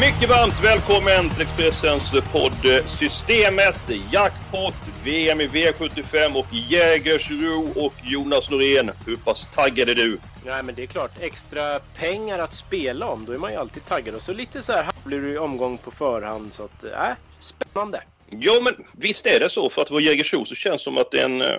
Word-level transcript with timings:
Mycket 0.00 0.28
varmt 0.28 0.64
välkommen 0.64 1.30
till 1.30 1.42
Expressens 1.42 2.14
podd 2.32 2.86
Systemet, 2.86 3.76
Jackpot, 4.12 4.74
VM 5.04 5.40
i 5.40 5.46
V75 5.46 6.34
och 6.34 6.46
Jägersro 6.52 7.72
och 7.84 7.92
Jonas 8.04 8.50
Norén. 8.50 8.90
Hur 9.06 9.16
pass 9.16 9.48
taggad 9.52 9.88
är 9.88 9.94
du? 9.94 10.18
Nej 10.46 10.62
men 10.62 10.74
det 10.74 10.82
är 10.82 10.86
klart, 10.86 11.10
extra 11.20 11.78
pengar 11.78 12.38
att 12.38 12.54
spela 12.54 13.06
om, 13.06 13.24
då 13.24 13.32
är 13.32 13.38
man 13.38 13.52
ju 13.52 13.56
alltid 13.56 13.84
taggad. 13.84 14.14
Och 14.14 14.22
så 14.22 14.32
lite 14.32 14.62
så 14.62 14.72
här 14.72 14.92
blir 15.04 15.20
du 15.20 15.38
omgång 15.38 15.78
på 15.78 15.90
förhand 15.90 16.52
så 16.52 16.64
att, 16.64 16.84
äh, 16.84 16.90
spännande. 17.40 18.02
Ja 18.30 18.60
men 18.62 18.74
visst 18.92 19.26
är 19.26 19.40
det 19.40 19.48
så, 19.48 19.70
för 19.70 19.82
att 19.82 19.90
vara 19.90 20.02
Jägersro 20.02 20.44
så 20.44 20.54
känns 20.54 20.80
det 20.80 20.84
som 20.84 20.98
att 20.98 21.10
det 21.10 21.20
är 21.20 21.24
en 21.24 21.42
eh, 21.42 21.58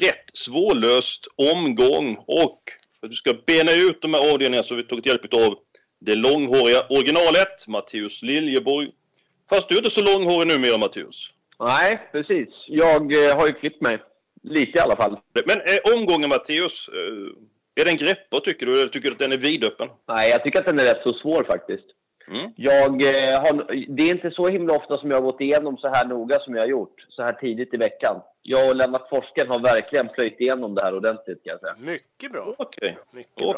rätt 0.00 0.30
svårlöst 0.32 1.26
omgång. 1.36 2.16
Och 2.26 2.60
för 3.00 3.06
att 3.06 3.10
du 3.10 3.16
ska 3.16 3.34
bena 3.46 3.72
ut 3.72 4.02
de 4.02 4.14
här 4.14 4.32
avdelningarna 4.32 4.62
så 4.62 4.74
har 4.74 4.82
vi 4.82 4.88
tagit 4.88 5.06
hjälp 5.06 5.34
av 5.34 5.58
det 6.04 6.14
långhåriga 6.14 6.80
originalet, 6.90 7.68
Matteus 7.68 8.22
Liljeborg. 8.22 8.90
Fast 9.50 9.68
du 9.68 9.74
är 9.74 9.78
inte 9.78 9.90
så 9.90 10.02
långhårig 10.02 10.48
numera, 10.48 10.78
Matteus. 10.78 11.30
Nej, 11.58 12.08
precis. 12.12 12.48
Jag 12.66 13.28
eh, 13.28 13.36
har 13.36 13.46
ju 13.46 13.52
klippt 13.52 13.82
mig. 13.82 13.98
Lite 14.42 14.78
i 14.78 14.80
alla 14.80 14.96
fall. 14.96 15.18
Men 15.46 15.56
är 15.56 15.96
omgången, 15.96 16.28
Matteus, 16.28 16.88
eh, 16.88 17.82
är 17.82 17.84
den 17.84 17.96
greppbar 17.96 18.40
tycker 18.40 18.66
du? 18.66 18.80
Eller 18.80 18.88
tycker 18.88 19.08
du 19.08 19.12
att 19.12 19.18
den 19.18 19.32
är 19.32 19.36
vidöppen? 19.36 19.88
Nej, 20.08 20.30
jag 20.30 20.44
tycker 20.44 20.58
att 20.58 20.66
den 20.66 20.78
är 20.78 20.84
rätt 20.84 21.02
så 21.06 21.14
svår 21.14 21.44
faktiskt. 21.44 21.84
Mm. 22.28 22.50
Jag 22.56 23.02
eh, 23.02 23.40
har, 23.40 23.52
det 23.96 24.02
är 24.02 24.10
inte 24.10 24.30
så 24.30 24.48
himla 24.48 24.74
ofta 24.74 24.98
som 24.98 25.10
jag 25.10 25.16
har 25.16 25.22
gått 25.22 25.40
igenom 25.40 25.76
så 25.76 25.88
här 25.88 26.06
noga 26.06 26.38
som 26.40 26.54
jag 26.54 26.62
har 26.62 26.68
gjort, 26.68 27.06
så 27.08 27.22
här 27.22 27.32
tidigt 27.32 27.74
i 27.74 27.76
veckan. 27.76 28.20
Jag 28.42 28.68
och 28.68 28.76
Lennart 28.76 29.08
Forsgren 29.08 29.48
har 29.48 29.60
verkligen 29.60 30.08
plöjt 30.08 30.40
igenom 30.40 30.74
det 30.74 30.82
här 30.82 30.96
ordentligt 30.96 31.44
kan 31.44 31.50
jag 31.50 31.60
säga. 31.60 31.76
Mycket 31.78 32.32
bra. 32.32 32.54
Okej. 32.58 32.98
Mycket 33.12 33.36
bra. 33.36 33.52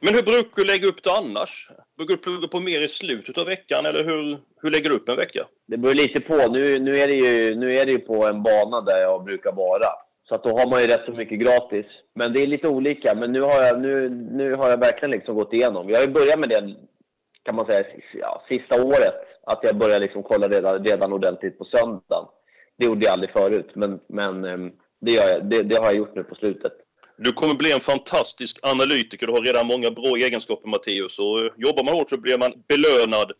Men 0.00 0.14
hur 0.14 0.22
brukar 0.22 0.62
du 0.62 0.64
lägga 0.64 0.88
upp 0.88 1.02
det 1.02 1.10
annars? 1.10 1.70
Brukar 1.96 2.14
du 2.14 2.20
plugga 2.20 2.48
på 2.48 2.60
mer 2.60 2.80
i 2.80 2.88
slutet 2.88 3.38
av 3.38 3.46
veckan 3.46 3.86
eller 3.86 4.04
hur, 4.04 4.38
hur 4.62 4.70
lägger 4.70 4.90
du 4.90 4.96
upp 4.96 5.08
en 5.08 5.16
vecka? 5.16 5.46
Det 5.66 5.76
beror 5.76 5.94
lite 5.94 6.20
på. 6.20 6.36
Nu, 6.36 6.78
nu, 6.78 6.96
är 6.98 7.08
det 7.08 7.14
ju, 7.14 7.54
nu 7.54 7.76
är 7.76 7.86
det 7.86 7.92
ju 7.92 7.98
på 7.98 8.26
en 8.26 8.42
bana 8.42 8.80
där 8.80 9.02
jag 9.02 9.24
brukar 9.24 9.52
vara. 9.52 9.86
Så 10.28 10.34
att 10.34 10.44
då 10.44 10.50
har 10.58 10.70
man 10.70 10.80
ju 10.80 10.86
rätt 10.86 11.04
så 11.06 11.12
mycket 11.12 11.38
gratis. 11.38 11.86
Men 12.14 12.32
det 12.32 12.42
är 12.42 12.46
lite 12.46 12.68
olika. 12.68 13.14
Men 13.14 13.32
nu 13.32 13.40
har 13.40 13.62
jag, 13.62 13.80
nu, 13.80 14.08
nu 14.10 14.54
har 14.54 14.70
jag 14.70 14.80
verkligen 14.80 15.10
liksom 15.10 15.34
gått 15.34 15.52
igenom. 15.52 15.88
Jag 15.90 15.96
har 15.96 16.06
ju 16.06 16.12
börjat 16.12 16.38
med 16.38 16.48
det, 16.48 16.74
kan 17.42 17.54
man 17.54 17.66
säga, 17.66 17.84
ja, 18.12 18.44
sista 18.48 18.82
året. 18.82 19.14
Att 19.46 19.60
jag 19.62 19.76
började 19.76 20.00
liksom 20.00 20.22
kolla 20.22 20.48
redan, 20.48 20.84
redan 20.84 21.12
ordentligt 21.12 21.58
på 21.58 21.64
söndagen. 21.64 22.26
Det 22.78 22.86
gjorde 22.86 23.04
jag 23.04 23.12
aldrig 23.12 23.30
förut, 23.30 23.70
men, 23.74 24.00
men 24.08 24.44
ehm, 24.44 24.72
det, 25.00 25.12
gör 25.12 25.28
jag, 25.28 25.44
det, 25.44 25.62
det 25.62 25.76
har 25.76 25.86
jag 25.86 25.96
gjort 25.96 26.14
nu 26.14 26.24
på 26.24 26.34
slutet. 26.34 26.72
Du 27.18 27.32
kommer 27.32 27.54
bli 27.54 27.72
en 27.72 27.80
fantastisk 27.80 28.58
analytiker. 28.62 29.26
Du 29.26 29.32
har 29.32 29.42
redan 29.42 29.66
många 29.66 29.90
bra 29.90 30.16
egenskaper, 30.16 30.68
Matteus. 30.68 31.18
Och 31.18 31.40
eh, 31.40 31.52
jobbar 31.56 31.84
man 31.84 31.94
hårt 31.94 32.10
så 32.10 32.16
blir 32.16 32.38
man 32.38 32.52
belönad. 32.68 33.32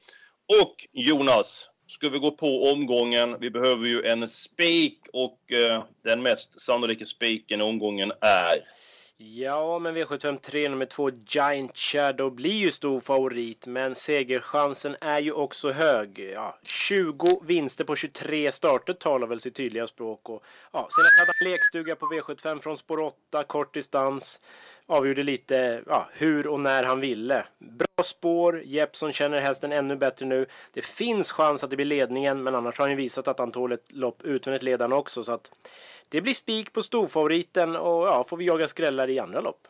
Och 0.63 0.75
Jonas, 0.93 1.71
ska 1.87 2.09
vi 2.09 2.19
gå 2.19 2.31
på 2.31 2.71
omgången? 2.71 3.37
Vi 3.41 3.51
behöver 3.51 3.87
ju 3.87 4.07
en 4.07 4.29
spik 4.29 5.01
och 5.13 5.53
eh, 5.53 5.85
den 6.05 6.23
mest 6.23 6.61
sannolika 6.61 7.07
spiken 7.07 7.61
i 7.61 7.65
omgången 7.65 8.13
är... 8.21 8.61
Ja, 9.19 9.79
men 9.79 9.97
V753 9.97 10.69
nummer 10.69 10.87
2, 10.87 11.11
Giant 11.27 11.77
Shadow 11.77 12.35
blir 12.35 12.51
ju 12.51 12.71
stor 12.71 13.01
favorit, 13.01 13.67
men 13.67 13.95
segerchansen 13.95 14.97
är 15.01 15.21
ju 15.21 15.33
också 15.33 15.71
hög. 15.71 16.19
Ja, 16.35 16.59
20 16.63 17.41
vinster 17.45 17.85
på 17.85 17.97
23 17.97 18.53
starter 18.53 18.93
talar 18.93 19.27
väl 19.27 19.41
sitt 19.41 19.55
tydliga 19.55 19.87
språk. 19.87 20.29
Och, 20.29 20.45
ja, 20.73 20.89
senast 20.91 21.19
hade 21.19 21.33
han 21.41 21.53
lekstuga 21.53 21.97
på 21.97 22.07
V75 22.07 22.61
från 22.61 22.79
spår 22.79 23.01
8, 23.01 23.45
kort 23.45 23.75
distans. 23.75 24.41
Avgjorde 24.87 25.23
lite 25.23 25.83
ja, 25.87 26.09
hur 26.13 26.47
och 26.47 26.61
när 26.61 26.85
han 26.85 27.01
ville. 27.01 27.47
Bra 27.59 28.05
spår, 28.05 28.63
Jeppson 28.65 29.13
känner 29.13 29.39
hästen 29.39 29.73
ännu 29.73 29.97
bättre 29.97 30.27
nu. 30.27 30.47
Det 30.73 30.85
finns 30.85 31.33
chans 31.33 31.65
att 31.65 31.71
det 31.71 31.77
blir 31.77 31.87
ledningen, 31.87 32.43
men 32.43 32.55
annars 32.55 32.79
har 32.79 32.85
han 32.85 32.91
ju 32.91 32.97
visat 32.97 33.29
att 33.29 33.39
han 33.39 33.53
tål 33.53 33.73
ett 33.73 33.93
lopp 33.93 34.23
utvändigt 34.23 34.63
ledaren 34.63 34.93
också. 34.93 35.25
Så 35.25 35.33
att 35.33 35.51
det 36.09 36.21
blir 36.21 36.35
spik 36.35 36.73
på 36.73 36.83
storfavoriten 36.83 37.77
och 37.77 38.07
ja, 38.07 38.25
får 38.25 38.37
vi 38.37 38.45
jaga 38.45 38.69
skrällar 38.69 39.11
i 39.11 39.19
andra 39.19 39.41
lopp. 39.41 39.69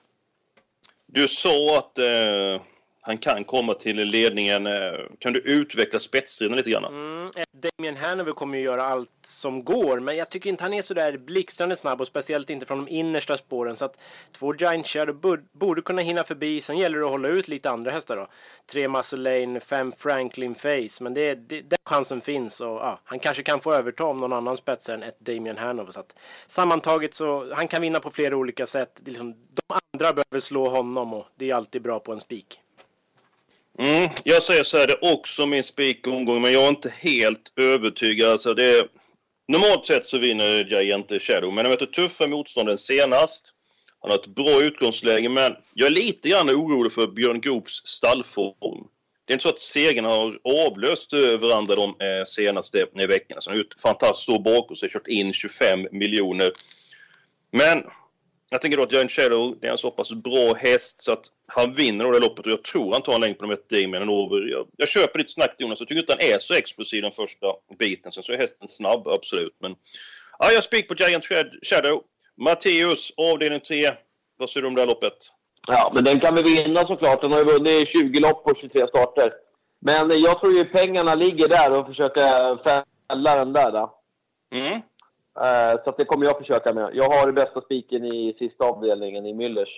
Du 1.06 1.28
sa 1.28 1.78
att 1.78 1.98
eh, 1.98 2.62
han 3.06 3.18
kan 3.18 3.44
komma 3.44 3.74
till 3.74 3.96
ledningen. 3.96 4.66
Eh, 4.66 4.72
kan 5.18 5.32
du 5.32 5.40
utveckla 5.40 6.00
spetsstriden 6.00 6.56
lite 6.56 6.70
grann? 6.70 6.84
Mm, 6.84 7.30
Damien 7.52 7.96
Hanover 7.96 8.32
kommer 8.32 8.58
ju 8.58 8.64
göra 8.64 8.82
allt 8.82 9.10
som 9.20 9.64
går, 9.64 10.00
men 10.00 10.16
jag 10.16 10.30
tycker 10.30 10.50
inte 10.50 10.64
han 10.64 10.72
är 10.72 10.82
så 10.82 10.94
där 10.94 11.18
blixtrande 11.18 11.76
snabb 11.76 12.00
och 12.00 12.06
speciellt 12.06 12.50
inte 12.50 12.66
från 12.66 12.84
de 12.84 12.88
innersta 12.92 13.36
spåren. 13.36 13.76
Så 13.76 13.84
att 13.84 13.98
två 14.32 14.54
Giant 14.54 14.86
Shadow 14.86 15.38
borde, 15.52 15.82
kunna 15.82 16.02
hinna 16.02 16.24
förbi. 16.24 16.60
Sen 16.60 16.78
gäller 16.78 16.98
det 16.98 17.04
att 17.04 17.10
hålla 17.10 17.28
ut 17.28 17.48
lite 17.48 17.70
andra 17.70 17.90
hästar 17.90 18.16
då. 18.16 18.28
Tre 18.66 18.88
Muscle 18.88 19.38
Lane, 19.38 19.60
fem 19.60 19.92
Franklin 19.98 20.54
Face, 20.54 21.02
men 21.04 21.14
det, 21.14 21.34
det, 21.34 21.60
den 21.60 21.78
chansen 21.84 22.20
finns 22.20 22.60
och 22.60 22.68
ja, 22.68 23.00
han 23.04 23.18
kanske 23.18 23.42
kan 23.42 23.60
få 23.60 23.72
överta 23.72 24.04
om 24.04 24.20
någon 24.20 24.32
annan 24.32 24.56
spetsar 24.56 24.94
än 24.94 25.02
ett 25.02 25.20
Damien 25.20 25.58
Hanover. 25.58 25.92
Så 25.92 26.00
att 26.00 26.14
sammantaget 26.46 27.14
så 27.14 27.54
han 27.54 27.68
kan 27.68 27.82
vinna 27.82 28.00
på 28.00 28.10
flera 28.10 28.36
olika 28.36 28.66
sätt. 28.66 28.90
Det 28.96 29.08
är 29.08 29.12
liksom, 29.12 29.32
de 29.32 29.80
andra 29.92 30.12
behöver 30.12 30.40
slå 30.40 30.68
honom 30.68 31.14
och 31.14 31.26
det 31.36 31.50
är 31.50 31.54
alltid 31.54 31.82
bra 31.82 32.00
på 32.00 32.12
en 32.12 32.20
spik. 32.20 32.60
Mm, 33.78 34.10
jag 34.24 34.42
säger 34.42 34.62
så 34.62 34.78
här, 34.78 34.86
det 34.86 34.92
är 34.92 35.12
också 35.12 35.46
min 35.46 35.64
spikomgång, 35.64 36.42
men 36.42 36.52
jag 36.52 36.62
är 36.64 36.68
inte 36.68 36.92
helt 37.00 37.52
övertygad. 37.56 38.30
Alltså 38.30 38.54
det 38.54 38.78
är, 38.78 38.88
normalt 39.48 39.86
sett 39.86 40.04
så 40.06 40.18
vinner 40.18 40.64
Giant 40.64 41.22
Shadow, 41.22 41.52
men 41.52 41.64
han 41.64 41.72
möter 41.72 41.86
tuffa 41.86 42.26
motstånd 42.26 42.68
än 42.68 42.78
senast. 42.78 43.52
Han 44.00 44.10
har 44.10 44.18
ett 44.18 44.26
bra 44.26 44.62
utgångsläge, 44.62 45.28
men 45.28 45.56
jag 45.74 45.86
är 45.86 45.90
lite 45.90 46.28
grann 46.28 46.50
orolig 46.50 46.92
för 46.92 47.06
Björn 47.06 47.40
Goops 47.40 47.72
stallform. 47.72 48.86
Det 49.24 49.32
är 49.32 49.34
inte 49.34 49.42
så 49.42 49.48
att 49.48 49.58
segern 49.58 50.04
har 50.04 50.38
avlöst 50.66 51.12
varandra 51.40 51.74
de 51.74 51.88
eh, 51.88 52.24
senaste 52.26 52.86
veckorna. 52.94 53.40
Så 53.40 53.50
han 53.50 53.56
har 53.56 53.64
gjort 53.64 53.80
fantastiskt 53.80 54.22
stor 54.22 54.38
bakom 54.38 54.76
sig, 54.76 54.88
kört 54.88 55.08
in 55.08 55.32
25 55.32 55.88
miljoner. 55.92 56.52
Men 57.50 57.84
jag 58.50 58.60
tänker 58.60 58.76
då 58.76 58.82
att 58.82 58.92
Giant 58.92 59.12
Shadow 59.12 59.58
är 59.62 59.68
en 59.68 59.78
så 59.78 59.90
pass 59.90 60.12
bra 60.12 60.54
häst 60.54 61.02
så 61.02 61.12
att 61.12 61.26
han 61.52 61.72
vinner 61.72 62.12
det 62.12 62.18
loppet 62.18 62.46
och 62.46 62.52
jag 62.52 62.64
tror 62.64 62.92
han 62.92 63.02
tar 63.02 63.14
en 63.14 63.20
längd 63.20 63.38
på 63.38 63.44
nummer 63.44 63.54
1 63.54 63.68
Damien 63.68 64.08
Over. 64.08 64.50
Jag, 64.50 64.66
jag 64.76 64.88
köper 64.88 65.18
ditt 65.18 65.30
snack 65.30 65.54
Jonas, 65.58 65.80
jag 65.80 65.88
tycker 65.88 66.00
inte 66.00 66.12
han 66.12 66.34
är 66.34 66.38
så 66.38 66.54
explosiv 66.54 67.02
den 67.02 67.12
första 67.12 67.46
biten. 67.78 68.12
Sen 68.12 68.22
så 68.22 68.32
är 68.32 68.38
hästen 68.38 68.68
snabb, 68.68 69.08
absolut. 69.08 69.56
Men 69.60 69.74
ja, 70.38 70.52
jag 70.52 70.64
spik 70.64 70.88
på 70.88 70.94
Giant 70.94 71.24
Shadow. 71.62 72.02
Matteus, 72.36 73.12
avdelning 73.16 73.60
3. 73.60 73.90
Vad 74.38 74.50
säger 74.50 74.62
du 74.62 74.68
om 74.68 74.74
det 74.74 74.80
här 74.80 74.88
loppet? 74.88 75.16
Ja, 75.66 75.92
men 75.94 76.04
den 76.04 76.20
kan 76.20 76.34
vi 76.34 76.42
vinna 76.42 76.86
såklart. 76.86 77.20
Den 77.20 77.32
har 77.32 77.38
ju 77.38 77.44
vunnit 77.44 77.88
20 77.88 78.20
lopp 78.20 78.44
på 78.44 78.54
23 78.60 78.86
starter. 78.88 79.32
Men 79.80 80.20
jag 80.20 80.40
tror 80.40 80.52
ju 80.52 80.64
pengarna 80.64 81.14
ligger 81.14 81.48
där 81.48 81.72
och 81.72 81.86
försöka 81.86 82.58
fälla 82.64 83.34
den 83.36 83.52
där. 83.52 83.72
Då. 83.72 84.00
Mm. 84.54 84.80
Eh, 85.40 85.82
Så 85.84 85.90
att 85.90 85.96
det 85.96 86.04
kommer 86.04 86.26
jag 86.26 86.38
försöka 86.38 86.72
med. 86.72 86.90
Jag 86.94 87.10
har 87.10 87.32
bästa 87.32 87.60
spiken 87.60 88.04
i 88.04 88.36
sista 88.38 88.64
avdelningen 88.64 89.26
i 89.26 89.34
Müllers. 89.34 89.68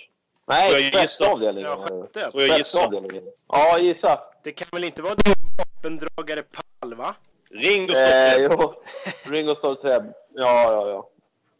Nej, 0.47 0.91
sjätte 0.91 1.31
avdelningen. 1.31 1.71
Ja. 2.13 2.29
Får 2.31 2.41
jag 2.41 2.57
gissa? 2.57 2.85
avdelningen. 2.85 3.23
Ja, 3.47 3.79
gissa. 3.79 4.19
Det 4.43 4.51
kan 4.51 4.67
väl 4.71 4.83
inte 4.83 5.01
vara 5.01 5.15
din 5.15 5.33
vapendragare 5.57 6.43
Pall, 6.43 6.93
va? 6.95 7.15
Ring 7.51 7.83
och 7.89 7.95
Eh, 7.95 9.31
Ringo 9.31 9.55
Starr 9.55 9.75
Treb. 9.75 10.03
Ja, 10.33 10.71
ja, 10.71 10.89
ja. 10.89 11.09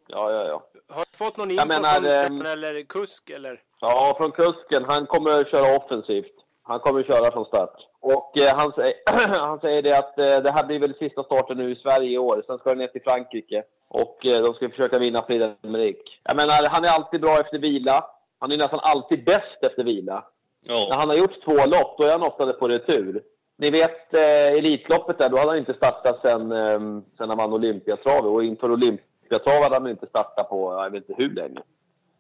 Ja, 0.08 0.32
ja, 0.32 0.48
ja. 0.48 0.64
Har 0.96 1.06
du 1.12 1.18
fått 1.18 1.38
någon 1.38 1.52
info 1.52 1.66
menar, 1.68 1.94
från 1.94 2.06
ehm, 2.06 2.28
tränare 2.28 2.52
eller 2.52 2.84
kusk 2.84 3.30
eller? 3.30 3.62
Ja, 3.80 4.16
från 4.18 4.32
kusken. 4.32 4.86
Han 4.88 5.06
kommer 5.06 5.42
att 5.42 5.52
köra 5.52 5.78
offensivt. 5.78 6.34
Han 6.70 6.80
kommer 6.80 7.00
att 7.00 7.08
köra 7.08 7.32
från 7.32 7.46
start. 7.46 7.76
Och 8.00 8.38
eh, 8.40 8.56
han, 8.58 8.72
säger, 8.72 8.94
han 9.48 9.60
säger 9.60 9.82
det 9.82 9.98
att 9.98 10.18
eh, 10.20 10.44
det 10.44 10.52
här 10.52 10.66
blir 10.66 10.80
väl 10.80 10.94
sista 11.00 11.24
starten 11.24 11.58
nu 11.58 11.72
i 11.72 11.76
Sverige 11.76 12.10
i 12.12 12.18
år. 12.18 12.44
Sen 12.48 12.58
ska 12.58 12.70
han 12.70 12.78
ner 12.78 12.88
till 12.88 13.02
Frankrike. 13.02 13.64
Och 13.88 14.26
eh, 14.26 14.42
de 14.44 14.54
ska 14.54 14.70
försöka 14.70 15.00
vinna 15.00 15.22
Fridhemrik. 15.22 16.20
Jag 16.24 16.36
menar, 16.36 16.70
han 16.70 16.86
är 16.86 16.90
alltid 16.90 17.22
bra 17.22 17.40
efter 17.40 17.60
vila. 17.60 18.06
Han 18.40 18.52
är 18.52 18.58
nästan 18.58 18.80
alltid 18.84 19.26
bäst 19.26 19.58
efter 19.62 19.84
vila. 19.84 20.26
När 20.68 20.76
Ja. 20.76 20.88
han 21.00 21.10
har 21.10 21.16
gjort 21.16 21.44
två 21.46 21.52
lopp, 21.56 21.96
då 21.98 22.04
är 22.08 22.12
han 22.12 22.24
oftade 22.24 22.54
på 22.54 22.68
retur. 22.68 23.24
Ni 23.58 23.70
vet 23.72 24.14
eh, 24.14 24.58
Elitloppet 24.58 25.18
där, 25.20 25.30
då 25.30 25.38
hade 25.38 25.50
han 25.50 25.58
inte 25.58 25.74
startat 25.74 26.20
sen, 26.24 26.52
eh, 26.52 26.80
sen 27.18 27.30
han 27.30 27.38
vann 27.38 27.54
Olympiatravet. 27.54 28.26
Och 28.26 28.44
inför 28.44 28.72
Olympiatravet 28.72 29.64
hade 29.64 29.76
han 29.76 29.88
inte 29.88 30.08
startat 30.08 30.50
på, 30.50 30.74
jag 30.74 30.90
vet 30.90 31.10
inte 31.10 31.24
hur 31.24 31.36
länge. 31.36 31.60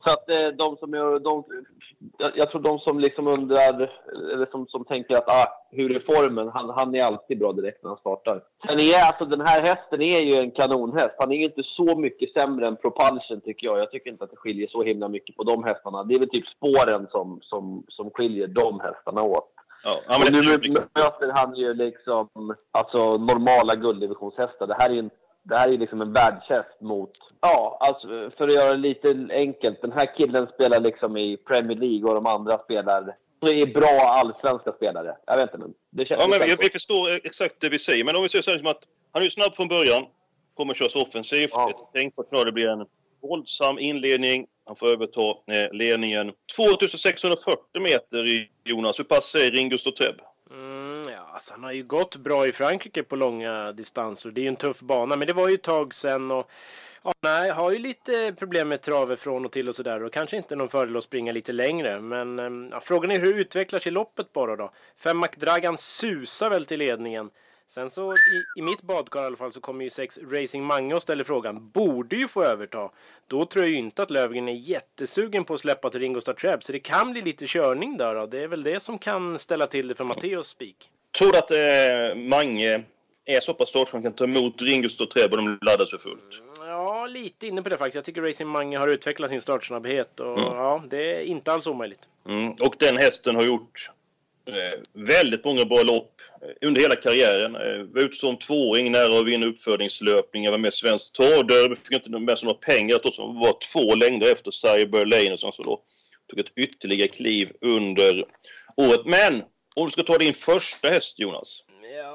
Så 0.04 0.13
att 0.13 0.30
eh, 0.30 0.48
de 0.48 0.78
som 0.78 0.94
är, 0.94 1.19
de, 1.19 1.44
jag, 2.36 2.51
tror 2.51 2.62
de 2.62 2.80
som 2.80 3.00
liksom 3.00 3.28
undrar, 3.28 3.92
eller 4.34 4.46
som, 4.51 4.68
som 4.68 4.86
tänker 4.86 5.16
att 5.16 5.28
ah, 5.28 5.48
hur 5.72 5.96
är 5.96 6.13
formen? 6.13 6.50
Han, 6.54 6.69
han 6.69 6.96
är 6.96 7.04
alltid 7.04 7.40
bra 7.40 7.51
direkt 7.51 7.84
när 7.84 7.90
han 7.90 8.00
startar. 8.00 8.44
Sen 8.68 8.80
är 8.80 9.07
alltså 9.07 9.25
den 9.25 9.42
här 9.42 9.62
hästen 9.62 10.01
är 10.01 10.22
ju 10.22 10.34
en 10.34 10.51
kanonhäst. 10.51 11.16
Han 11.19 11.31
är 11.31 11.36
ju 11.36 11.44
inte 11.44 11.63
så 11.63 11.98
mycket 11.98 12.34
sämre 12.34 12.68
än 12.68 12.75
Propulsion 12.75 13.42
tycker 13.42 13.68
jag. 13.68 13.80
Jag 13.80 13.92
tycker 13.92 14.10
inte 14.10 14.24
att 14.24 14.31
det 14.31 14.38
skiljer 14.38 14.68
så 14.68 14.84
himla 14.84 15.07
mycket 15.07 15.38
på 15.38 15.44
de 15.44 15.63
hästarna. 15.63 16.04
Det 16.04 16.16
är 16.16 16.19
väl 16.19 16.30
typ 16.30 16.48
spåren 16.48 17.07
som, 17.12 17.40
som, 17.42 17.84
som 17.88 18.12
skiljer 18.12 18.48
de 18.48 18.80
hästarna 18.80 19.24
åt. 19.24 19.50
Ja, 19.84 20.19
men 20.24 20.34
nu 20.34 20.57
möter 20.95 21.31
han 21.36 21.56
ju 21.56 21.74
liksom 21.74 22.28
alltså 22.72 23.18
normala 23.18 23.75
gulddivisionshästar. 23.75 24.68
Det 24.68 24.75
här 24.80 24.90
är 24.90 25.00
en 25.00 25.10
det 25.44 25.56
här 25.58 25.70
är 25.70 25.78
liksom 25.78 26.02
en 26.02 26.14
världshäst 26.14 26.82
mot... 26.82 27.12
Ja, 27.42 27.78
alltså 27.80 28.08
för 28.38 28.48
att 28.48 28.54
göra 28.54 28.72
det 28.72 28.78
lite 28.78 29.28
enkelt. 29.32 29.82
Den 29.82 29.92
här 29.92 30.16
killen 30.18 30.48
spelar 30.48 30.80
liksom 30.80 31.18
i 31.18 31.38
Premier 31.38 31.78
League 31.78 32.10
och 32.10 32.16
de 32.16 32.26
andra 32.26 32.58
spelar... 32.58 33.16
är 33.42 33.74
bra 33.74 34.10
allsvenska 34.10 34.72
spelare. 34.72 35.18
Jag 35.26 35.36
vet 35.38 35.44
inte, 35.44 35.58
men 35.58 35.74
det 35.92 36.06
känns... 36.06 36.22
ja, 36.22 36.28
men 36.30 36.40
det 36.40 36.46
vi, 36.46 36.56
vi 36.60 36.70
förstår 36.70 37.10
exakt 37.24 37.56
det 37.60 37.70
vi 37.70 37.80
säger. 37.80 38.04
Men 38.04 38.16
om 38.16 38.24
vi 38.24 38.30
säger 38.30 38.44
så 38.44 38.52
här 38.52 38.58
som 38.58 38.68
att 38.68 38.84
han 39.12 39.22
är 39.22 39.24
ju 39.24 39.30
snabb 39.30 39.56
från 39.56 39.68
början. 39.68 40.06
Kommer 40.54 40.74
köras 40.74 40.96
offensivt. 40.96 41.52
Ja. 41.54 41.90
Tänk 41.94 42.16
på 42.16 42.22
att 42.22 42.46
det 42.46 42.52
blir 42.52 42.68
en 42.68 42.86
våldsam 43.22 43.80
inledning. 43.80 44.48
Han 44.66 44.76
får 44.76 44.88
överta 44.88 45.22
eh, 45.22 45.72
ledningen. 45.72 46.32
2640 46.56 47.82
meter 47.82 48.28
i 48.28 48.50
Jonas. 48.64 49.00
Hur 49.00 49.04
pass 49.04 49.36
är 49.36 49.52
Ringo 49.52 49.78
Treb? 49.78 50.16
Mm, 51.00 51.13
ja, 51.13 51.30
alltså 51.34 51.54
han 51.54 51.63
har 51.63 51.72
ju 51.72 51.84
gått 51.84 52.16
bra 52.16 52.48
i 52.48 52.51
Frankrike 52.51 53.04
på 53.04 53.16
långa 53.16 53.72
distanser. 53.72 54.31
Det 54.31 54.42
är 54.42 54.44
ju 54.44 54.48
en 54.48 54.56
tuff 54.56 54.81
bana, 54.81 55.16
men 55.16 55.28
det 55.28 55.34
var 55.34 55.48
ju 55.48 55.56
ett 55.56 55.63
tag 55.63 55.94
sedan. 55.94 56.31
Och, 56.31 56.51
ja, 57.04 57.13
nej, 57.22 57.51
har 57.51 57.72
ju 57.72 57.80
lite 57.80 58.34
problem 58.40 58.69
med 58.69 58.81
traver 58.81 59.16
från 59.16 59.46
och 59.46 59.51
till 59.51 59.69
och 59.69 59.75
sådär. 59.75 60.04
Och 60.04 60.13
kanske 60.13 60.38
inte 60.38 60.56
någon 60.56 60.69
fördel 60.69 60.98
att 60.98 61.04
springa 61.04 61.31
lite 61.31 61.51
längre. 61.51 62.01
Men 62.01 62.40
eh, 62.40 62.69
ja, 62.72 62.80
frågan 62.80 63.12
är 63.12 63.19
hur 63.19 63.34
det 63.34 63.40
utvecklar 63.40 63.80
sig 63.80 63.92
loppet 63.92 64.34
bara 64.34 64.56
då. 64.56 64.72
Fem 64.98 65.19
McDragan 65.19 65.78
susar 65.78 66.50
väl 66.50 66.66
till 66.66 66.80
ledningen. 66.80 67.30
Sen 67.71 67.89
så 67.89 68.13
i, 68.13 68.60
i 68.60 68.62
mitt 68.62 68.81
badkar 68.81 69.24
i 69.24 69.25
alla 69.25 69.38
fall 69.38 69.51
så 69.51 69.62
kommer 69.62 69.83
ju 69.83 69.89
sex 69.89 70.19
Racing 70.31 70.66
Mange 70.66 70.95
och 70.95 71.01
ställer 71.01 71.24
frågan. 71.24 71.69
Borde 71.69 72.16
ju 72.16 72.27
få 72.27 72.44
överta. 72.44 72.89
Då 73.27 73.45
tror 73.45 73.66
jag 73.66 73.71
ju 73.71 73.77
inte 73.77 74.04
att 74.04 74.12
Lövgren 74.12 74.50
är 74.50 74.54
jättesugen 74.54 75.45
på 75.45 75.54
att 75.54 75.60
släppa 75.60 75.89
till 75.89 76.00
Ringo 76.00 76.21
Starr. 76.21 76.60
Så 76.62 76.71
det 76.71 76.80
kan 76.80 77.12
bli 77.12 77.21
lite 77.21 77.45
körning 77.48 77.98
där 77.98 78.16
då. 78.16 78.25
Det 78.25 78.44
är 78.44 78.48
väl 78.48 78.63
det 78.63 78.80
som 78.80 78.98
kan 78.98 79.39
ställa 79.39 79.68
till 79.68 79.88
det 79.88 79.95
för 79.95 80.04
Matteos 80.04 80.48
spik. 80.48 80.89
Tror 81.18 81.31
du 81.31 81.38
att 81.38 81.51
eh, 81.51 82.21
Mange 82.21 82.83
är 83.25 83.39
så 83.39 83.54
pass 83.54 83.69
stark 83.69 83.89
han 83.92 84.04
kan 84.04 84.13
ta 84.13 84.24
emot 84.24 84.62
Ringo 84.62 84.89
Treb 84.89 85.31
och 85.31 85.38
de 85.38 85.60
laddas 85.62 85.89
för 85.89 85.98
fullt? 85.98 86.44
Ja, 86.60 87.07
lite 87.07 87.48
inne 87.48 87.62
på 87.62 87.69
det 87.69 87.77
faktiskt. 87.77 87.95
Jag 87.95 88.06
tycker 88.06 88.21
Racing 88.21 88.50
Mange 88.50 88.77
har 88.77 88.88
utvecklat 88.88 89.30
sin 89.30 89.42
startsnabbhet 89.42 90.19
och 90.19 90.39
ja, 90.39 90.83
det 90.89 91.16
är 91.16 91.21
inte 91.21 91.54
alls 91.54 91.68
omöjligt. 91.68 92.01
Mm. 92.27 92.51
Och 92.51 92.75
den 92.80 92.98
hästen 92.98 93.36
har 93.36 93.44
gjort 93.44 93.92
väldigt 94.94 95.46
många 95.46 95.66
bra 95.66 95.81
lopp 95.84 96.22
eh, 96.42 96.68
under 96.68 96.81
hela 96.81 96.96
karriären. 96.96 97.56
Eh, 97.56 97.84
var 97.94 98.01
ute 98.01 98.16
som 98.16 98.38
tvååring 98.38 98.92
nära 98.92 99.19
att 99.19 99.25
vinna 99.25 99.48
uppfödningslöpningar. 99.48 100.51
Var 100.51 100.57
med 100.57 100.69
i 100.69 100.72
Svenskt 100.72 101.16
Travderby. 101.16 101.75
Fick 101.75 101.92
inte 101.92 102.10
med 102.10 102.38
sig 102.38 102.46
några 102.48 102.60
pengar 102.60 102.98
trots 102.98 103.19
att 103.19 103.25
han 103.25 103.40
var 103.40 103.56
två 103.74 103.96
längder 103.96 104.31
efter 104.31 104.51
Cyber 104.51 105.06
Lane 105.06 105.31
och 105.31 105.40
så 105.40 105.63
då 105.63 105.81
tog 106.30 106.40
ett 106.40 106.51
ytterligare 106.56 107.07
kliv 107.07 107.51
under 107.62 108.25
året. 108.78 109.01
Men 109.06 109.44
om 109.75 109.86
du 109.86 109.92
ska 109.92 110.04
ta 110.04 110.18
din 110.18 110.34
första 110.34 110.88
häst 110.88 111.19
Jonas. 111.19 111.63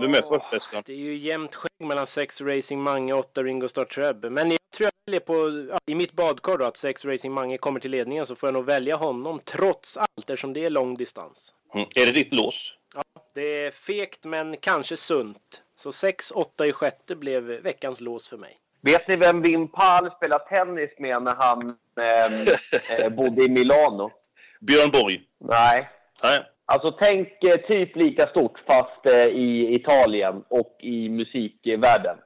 Vem 0.00 0.14
är 0.14 0.22
första 0.22 0.56
hästen? 0.56 0.82
Det 0.86 0.92
är 0.92 0.96
ju 0.96 1.16
jämnt 1.16 1.54
skägg 1.54 1.86
mellan 1.86 2.06
sex 2.06 2.40
Racing 2.40 2.82
Mange 2.82 3.12
och 3.12 3.18
åtta 3.18 3.42
Ringo 3.42 3.68
Starr 3.68 3.84
Treb. 3.84 4.24
Men 4.24 4.50
jag 4.50 4.58
tror 4.76 4.84
jag 4.84 4.92
väljer 5.06 5.20
på, 5.20 5.66
ja, 5.72 5.78
i 5.86 5.94
mitt 5.94 6.12
badkar 6.12 6.58
då, 6.58 6.64
att 6.64 6.76
sex 6.76 7.04
Racing 7.04 7.34
Mange 7.34 7.58
kommer 7.58 7.80
till 7.80 7.90
ledningen 7.90 8.26
så 8.26 8.34
får 8.34 8.46
jag 8.46 8.54
nog 8.54 8.64
välja 8.64 8.96
honom 8.96 9.40
trots 9.44 9.96
allt 9.96 10.08
eftersom 10.18 10.52
det 10.52 10.64
är 10.64 10.70
lång 10.70 10.94
distans. 10.94 11.54
Mm. 11.74 11.88
Är 11.94 12.06
det 12.06 12.12
ditt 12.12 12.34
lås? 12.34 12.76
Ja, 12.94 13.02
det 13.34 13.66
är 13.66 13.70
fegt 13.70 14.24
men 14.24 14.56
kanske 14.56 14.96
sunt. 14.96 15.62
Så 15.76 15.92
6, 15.92 16.30
8 16.30 16.66
i 16.66 16.72
sjätte 16.72 17.16
blev 17.16 17.42
veckans 17.42 18.00
lås 18.00 18.28
för 18.28 18.36
mig. 18.36 18.58
Vet 18.80 19.08
ni 19.08 19.16
vem 19.16 19.42
Wim 19.42 19.68
Pall 19.68 20.10
spelade 20.10 20.44
tennis 20.44 20.90
med 20.98 21.22
när 21.22 21.34
han 21.34 21.68
eh, 22.00 23.04
eh, 23.04 23.16
bodde 23.16 23.42
i 23.42 23.48
Milano? 23.48 24.10
Björn 24.60 24.90
Borg? 24.90 25.20
Nej. 25.40 25.88
Nej. 26.22 26.44
Alltså 26.66 26.90
tänk 26.90 27.44
eh, 27.44 27.56
typ 27.56 27.96
lika 27.96 28.26
stort 28.26 28.58
fast 28.66 29.06
eh, 29.06 29.26
i 29.26 29.74
Italien 29.74 30.44
och 30.48 30.76
i 30.80 31.08
musikvärlden. 31.08 32.16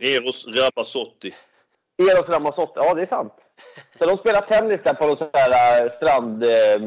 Eros 0.00 0.46
Ramazzotti. 0.46 1.34
Eros 1.98 2.28
Ramazzotti, 2.28 2.72
ja 2.74 2.94
det 2.94 3.02
är 3.02 3.06
sant. 3.06 3.34
Så 3.98 4.06
de 4.06 4.16
spelade 4.16 4.46
tennis 4.46 4.80
där 4.84 4.94
på 4.94 5.06
någon 5.06 5.18
sån 5.18 5.30
här 5.32 5.84
eh, 5.84 5.92
strand, 5.96 6.44
eh, 6.44 6.78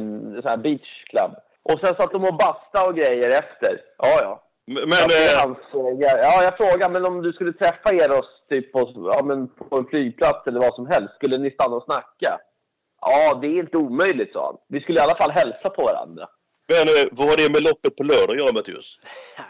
sån 0.42 0.50
här 0.50 0.58
beach 0.58 1.04
club. 1.10 1.36
Och 1.74 1.80
sen 1.80 1.96
satt 1.96 2.12
de 2.12 2.24
och 2.26 2.38
basta 2.38 2.88
och 2.88 2.96
grejer 2.96 3.30
efter. 3.30 3.82
Ja, 3.98 4.20
ja. 4.22 4.44
Men, 4.66 4.90
Ja, 4.90 5.08
det 5.08 5.16
är 5.16 5.36
eh, 5.36 5.40
hans, 5.42 5.58
ja, 5.74 6.18
ja, 6.22 6.44
jag 6.44 6.58
frågar, 6.58 6.90
men 6.90 7.06
om 7.06 7.22
du 7.22 7.34
skulle 7.34 7.54
träffa 7.54 7.92
Eros 7.92 8.26
typ 8.50 8.72
på, 8.72 8.94
ja, 9.14 9.24
men 9.26 9.48
på 9.48 9.78
en 9.78 9.86
flygplats 9.86 10.48
eller 10.48 10.60
vad 10.60 10.76
som 10.76 10.88
helst, 10.88 11.16
skulle 11.16 11.38
ni 11.38 11.52
stanna 11.52 11.76
och 11.76 11.84
snacka? 11.84 12.40
Ja, 13.02 13.40
det 13.42 13.48
är 13.48 13.60
inte 13.60 13.78
omöjligt, 13.78 14.34
sa 14.34 14.46
han. 14.46 14.58
Vi 14.68 14.80
skulle 14.82 15.00
i 15.00 15.04
alla 15.04 15.16
fall 15.16 15.32
hälsa 15.32 15.70
på 15.70 15.84
varandra. 15.84 16.28
men 16.68 16.88
eh, 16.88 17.10
vad 17.12 17.28
har 17.30 17.38
det 17.38 17.52
med 17.52 17.64
loppet 17.64 17.96
på 17.96 18.04
lördag 18.04 18.30
att 18.32 18.38
göra 18.38 18.52
Mattias? 18.54 19.00
Nej, 19.38 19.46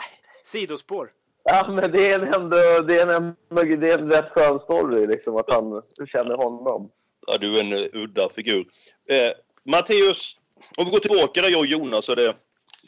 sidospår. 0.46 1.10
Ja, 1.44 1.68
men 1.70 1.92
det 1.92 2.12
är 2.12 2.20
en 2.20 2.34
ändå, 2.34 2.58
det 2.88 3.00
är 3.00 3.16
en, 3.16 3.36
det 3.80 3.92
är 3.92 3.98
en 3.98 4.12
rätt 4.12 4.30
skön 4.30 4.60
story, 4.60 5.08
liksom, 5.08 5.38
att 5.38 5.50
han 5.50 5.82
känner 6.08 6.36
honom. 6.36 6.90
Ja, 7.28 7.38
du 7.38 7.58
är 7.58 7.62
en 7.62 7.90
udda 8.02 8.30
figur. 8.30 8.66
Eh, 9.10 9.32
Matteus, 9.64 10.38
om 10.78 10.86
vi 10.86 10.92
går 10.92 11.00
tillbaka 11.00 11.42
där 11.42 11.50
jag 11.50 11.60
och 11.60 11.66
Jonas 11.66 12.06
så 12.06 12.12
är 12.12 12.16
det 12.16 12.36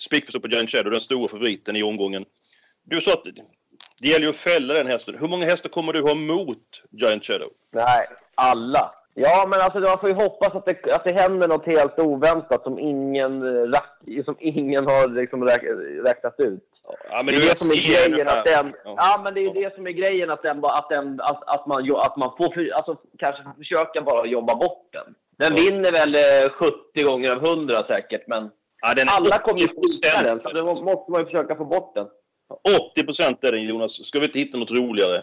spikförstå 0.01 0.39
på 0.39 0.48
Giant 0.48 0.69
Shadow, 0.69 0.92
den 0.92 1.01
stora 1.01 1.27
favoriten 1.27 1.75
i 1.75 1.83
omgången. 1.83 2.25
Du 2.83 3.01
sa 3.01 3.13
att 3.13 3.24
det 4.01 4.07
gäller 4.07 4.24
ju 4.24 4.30
att 4.30 4.36
fälla 4.36 4.74
den 4.74 4.88
hästen. 4.88 5.16
Hur 5.19 5.27
många 5.27 5.45
hästar 5.45 5.69
kommer 5.69 5.94
du 5.94 6.01
ha 6.01 6.16
mot 6.16 6.83
Giant 6.92 7.25
Shadow? 7.25 7.50
Nej, 7.74 8.07
alla. 8.36 8.92
Ja, 9.13 9.48
men 9.50 9.62
alltså 9.62 9.80
man 9.80 10.00
får 10.00 10.10
ju 10.10 10.16
hoppas 10.16 10.56
att 10.56 10.66
det, 10.66 10.94
att 10.94 11.04
det 11.04 11.13
händer 11.13 11.48
något 11.48 11.66
helt 11.66 12.00
oväntat 12.00 12.63
som 12.63 12.80
ingen, 12.80 13.42
som 14.25 14.36
ingen 14.39 14.86
har 14.86 15.07
liksom 15.07 15.44
räknat 16.06 16.36
ut. 16.38 16.63
Ja, 17.09 17.15
men 17.24 17.25
det 17.25 17.36
är 17.36 17.50
det 17.50 17.57
som 17.57 17.71
är 17.71 18.09
grejen, 18.09 18.27
att 18.27 18.45
den, 18.45 18.74
Ja. 18.86 18.94
ja. 18.97 19.21
men 19.24 19.33
det 19.33 19.41
är 19.41 19.53
det 19.53 19.75
som 19.75 19.88
är 19.88 19.91
grejen, 19.91 20.30
att, 20.31 20.44
den, 20.44 20.62
bara- 20.62 20.77
att, 20.77 20.89
den, 20.89 21.21
att, 21.21 21.44
att, 21.47 21.68
man, 21.68 21.91
att 21.95 22.18
man 22.18 22.31
får 22.38 22.53
för, 22.53 22.69
alltså, 22.74 22.95
kanske 23.18 23.44
försöka 23.57 24.01
bara 24.01 24.25
jobba 24.27 24.56
bort 24.56 24.88
den. 24.94 25.15
Den 25.38 25.57
Ja. 25.57 25.63
vinner 25.63 25.91
väl 25.91 26.15
eh, 26.15 26.50
70 26.51 27.03
gånger 27.03 27.31
av 27.36 27.45
100 27.45 27.83
säkert, 27.88 28.27
men 28.27 28.50
Ja, 28.81 28.94
den 28.94 29.07
är 29.07 29.11
alla 29.11 29.37
kommer 29.37 29.59
ju 29.59 29.66
80%. 29.66 29.69
skjuta 29.69 30.23
den, 30.23 30.42
så 30.42 30.49
då 30.54 30.63
måste 30.66 31.11
man 31.11 31.19
ju 31.21 31.25
försöka 31.25 31.56
få 31.56 31.66
bort 31.66 31.95
den. 31.95 32.07
80 32.92 33.04
procent 33.04 33.44
är 33.44 33.52
den 33.52 33.63
Jonas. 33.63 34.06
Ska 34.06 34.19
vi 34.19 34.25
inte 34.25 34.40
hitta 34.40 34.57
något 34.57 34.71
roligare? 34.71 35.21